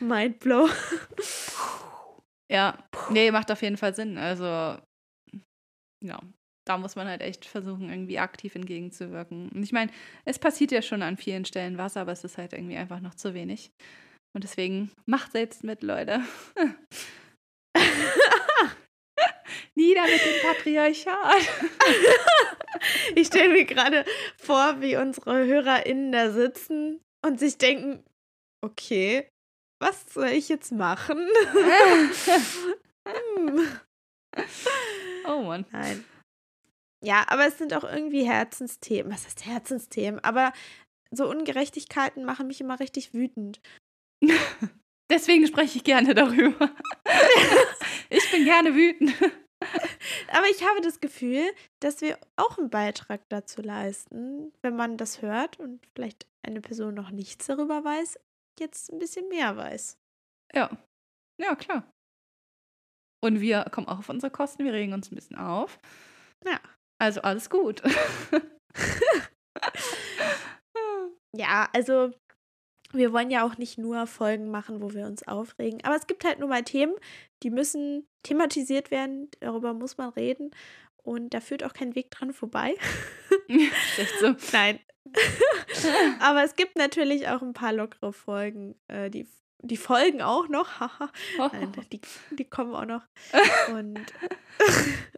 [0.00, 0.68] Mindblow.
[2.50, 2.78] ja,
[3.10, 4.16] nee, macht auf jeden Fall Sinn.
[4.16, 4.46] Also,
[6.02, 6.18] ja,
[6.68, 9.48] da muss man halt echt versuchen, irgendwie aktiv entgegenzuwirken.
[9.48, 9.90] Und ich meine,
[10.24, 13.14] es passiert ja schon an vielen Stellen was, aber es ist halt irgendwie einfach noch
[13.14, 13.70] zu wenig.
[14.34, 16.20] Und deswegen macht selbst mit, Leute.
[19.74, 21.48] Nieder mit dem Patriarchat.
[23.16, 24.04] Ich stelle mir gerade
[24.36, 28.04] vor, wie unsere HörerInnen da sitzen und sich denken,
[28.64, 29.28] okay,
[29.80, 31.26] was soll ich jetzt machen?
[33.08, 33.66] Hm.
[35.26, 35.64] oh Mann.
[35.72, 36.04] Nein.
[37.04, 39.12] Ja, aber es sind auch irgendwie Herzensthemen.
[39.12, 40.22] Was heißt Herzensthemen?
[40.24, 40.52] Aber
[41.10, 43.60] so Ungerechtigkeiten machen mich immer richtig wütend.
[45.10, 46.70] Deswegen spreche ich gerne darüber.
[48.10, 49.14] ich bin gerne wütend.
[50.28, 51.42] Aber ich habe das Gefühl,
[51.80, 56.94] dass wir auch einen Beitrag dazu leisten, wenn man das hört und vielleicht eine Person
[56.94, 58.18] noch nichts darüber weiß,
[58.60, 59.96] jetzt ein bisschen mehr weiß.
[60.54, 60.70] Ja.
[61.40, 61.90] Ja, klar.
[63.20, 65.78] Und wir kommen auch auf unsere Kosten, wir regen uns ein bisschen auf.
[66.44, 66.60] Ja.
[66.98, 67.82] Also alles gut.
[71.38, 72.10] Ja, also
[72.92, 75.84] wir wollen ja auch nicht nur Folgen machen, wo wir uns aufregen.
[75.84, 76.94] Aber es gibt halt nur mal Themen,
[77.42, 79.30] die müssen thematisiert werden.
[79.40, 80.50] Darüber muss man reden.
[80.96, 82.74] Und da führt auch kein Weg dran vorbei.
[83.48, 84.34] echt so.
[84.52, 84.80] Nein.
[86.20, 88.74] Aber es gibt natürlich auch ein paar lockere Folgen.
[88.88, 89.26] Äh, die,
[89.62, 90.68] die folgen auch noch.
[90.80, 91.10] Haha.
[91.38, 92.00] Nein, die,
[92.30, 93.02] die kommen auch noch.
[93.72, 94.00] Und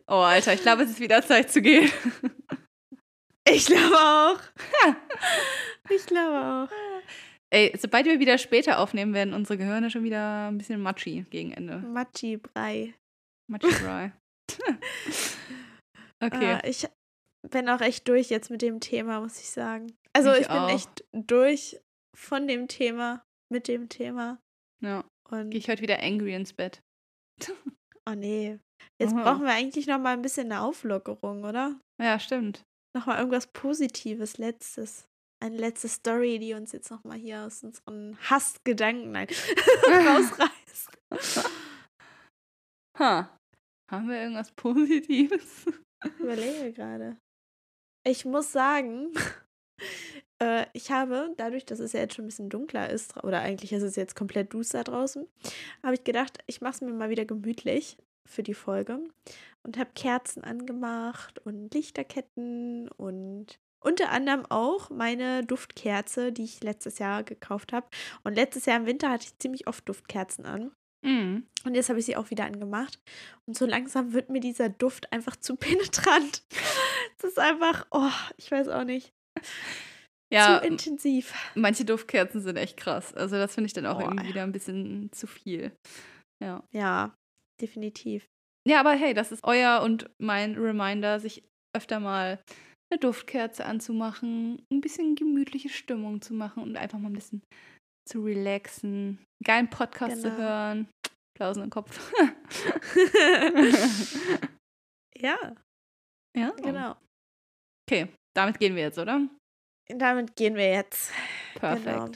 [0.07, 1.91] Oh, Alter, ich glaube, es ist wieder Zeit zu gehen.
[3.49, 4.41] ich glaube auch.
[5.88, 6.76] Ich glaube auch.
[7.53, 11.53] Ey, sobald wir wieder später aufnehmen, werden unsere Gehirne schon wieder ein bisschen matschi gegen
[11.53, 11.78] Ende.
[11.78, 12.95] Matschi-Brei.
[13.49, 14.12] Matschi dry.
[16.22, 16.55] okay.
[16.55, 16.86] Ah, ich
[17.49, 19.97] bin auch echt durch jetzt mit dem Thema, muss ich sagen.
[20.12, 21.80] Also Ich ich, bin echt durch
[22.16, 24.38] von dem Thema, mit dem Thema.
[24.82, 25.05] Ja.
[25.30, 26.80] Und Gehe ich heute wieder angry ins Bett.
[28.09, 28.59] oh nee.
[29.01, 29.22] Jetzt Aha.
[29.22, 31.78] brauchen wir eigentlich noch mal ein bisschen eine Auflockerung, oder?
[32.01, 32.62] Ja, stimmt.
[32.96, 35.07] Noch mal irgendwas Positives, Letztes.
[35.42, 39.28] eine letzte Story, die uns jetzt nochmal hier aus unseren Hassgedanken nein,
[39.86, 40.98] rausreißt.
[42.98, 43.36] Ha.
[43.90, 45.66] Haben wir irgendwas Positives?
[46.05, 47.16] Ich überlege gerade.
[48.07, 49.12] Ich muss sagen,
[50.41, 53.72] äh, ich habe, dadurch, dass es ja jetzt schon ein bisschen dunkler ist, oder eigentlich
[53.72, 55.26] ist es jetzt komplett duster draußen,
[55.82, 59.01] habe ich gedacht, ich mache es mir mal wieder gemütlich für die Folge
[59.62, 66.99] und habe Kerzen angemacht und Lichterketten und unter anderem auch meine Duftkerze, die ich letztes
[66.99, 67.88] Jahr gekauft habe.
[68.24, 70.70] Und letztes Jahr im Winter hatte ich ziemlich oft Duftkerzen an.
[71.03, 71.45] Mm.
[71.64, 73.01] Und jetzt habe ich sie auch wieder angemacht.
[73.47, 76.43] Und so langsam wird mir dieser Duft einfach zu penetrant.
[77.16, 79.14] Es ist einfach, oh, ich weiß auch nicht.
[80.33, 81.35] Ja, zu intensiv.
[81.55, 83.12] Manche Duftkerzen sind echt krass.
[83.14, 84.28] Also das finde ich dann auch Oh, irgendwie ja.
[84.31, 85.72] wieder ein bisschen zu viel.
[86.43, 86.62] Ja.
[86.72, 87.14] Ja,
[87.61, 88.26] definitiv.
[88.68, 91.43] Ja, aber hey, das ist euer und mein Reminder, sich
[91.76, 92.41] öfter mal
[92.93, 97.43] eine Duftkerze anzumachen, ein bisschen gemütliche Stimmung zu machen und einfach mal ein bisschen
[98.09, 100.37] zu relaxen, einen geilen Podcast zu Genau.
[100.43, 100.89] hören,
[101.37, 102.12] Applausen im Kopf.
[105.16, 105.55] ja,
[106.37, 106.97] ja, genau.
[107.89, 109.28] Okay, damit gehen wir jetzt, oder?
[109.97, 111.11] Damit gehen wir jetzt.
[111.55, 111.84] Perfekt.
[111.84, 112.11] Genau.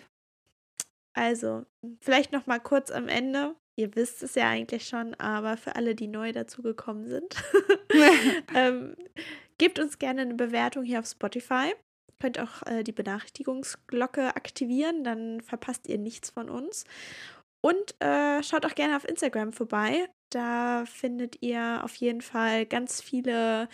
[1.14, 1.64] Also,
[2.00, 3.54] vielleicht noch mal kurz am Ende.
[3.76, 7.42] Ihr wisst es ja eigentlich schon, aber für alle, die neu dazugekommen sind,
[8.54, 8.96] ähm,
[9.58, 11.74] gebt uns gerne eine Bewertung hier auf Spotify.
[12.20, 16.84] Könnt auch äh, die Benachrichtigungsglocke aktivieren, dann verpasst ihr nichts von uns.
[17.60, 20.08] Und äh, schaut auch gerne auf Instagram vorbei.
[20.30, 23.68] Da findet ihr auf jeden Fall ganz viele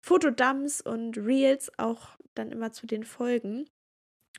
[0.00, 3.68] Fotodumps und Reels, auch dann immer zu den Folgen.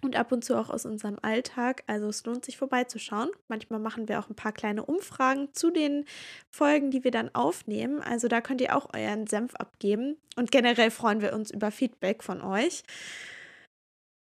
[0.02, 1.84] Und ab und zu auch aus unserem Alltag.
[1.88, 3.30] Also es lohnt sich vorbeizuschauen.
[3.48, 6.04] Manchmal machen wir auch ein paar kleine Umfragen zu den
[6.52, 8.02] Folgen, die wir dann aufnehmen.
[8.02, 10.18] Also da könnt ihr auch euren Senf abgeben.
[10.36, 12.84] Und generell freuen wir uns über Feedback von euch.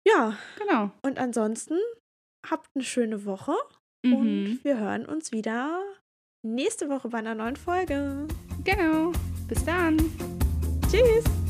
[0.07, 0.91] Ja, Genau.
[1.03, 1.79] und ansonsten
[2.49, 3.55] habt eine schöne Woche
[4.05, 4.13] Mhm.
[4.15, 5.83] und wir hören uns wieder
[6.43, 8.29] nächste Woche bei einer neuen Folge.
[8.63, 9.13] Genau.
[9.49, 9.97] Bis dann.
[10.91, 11.46] Tschüss!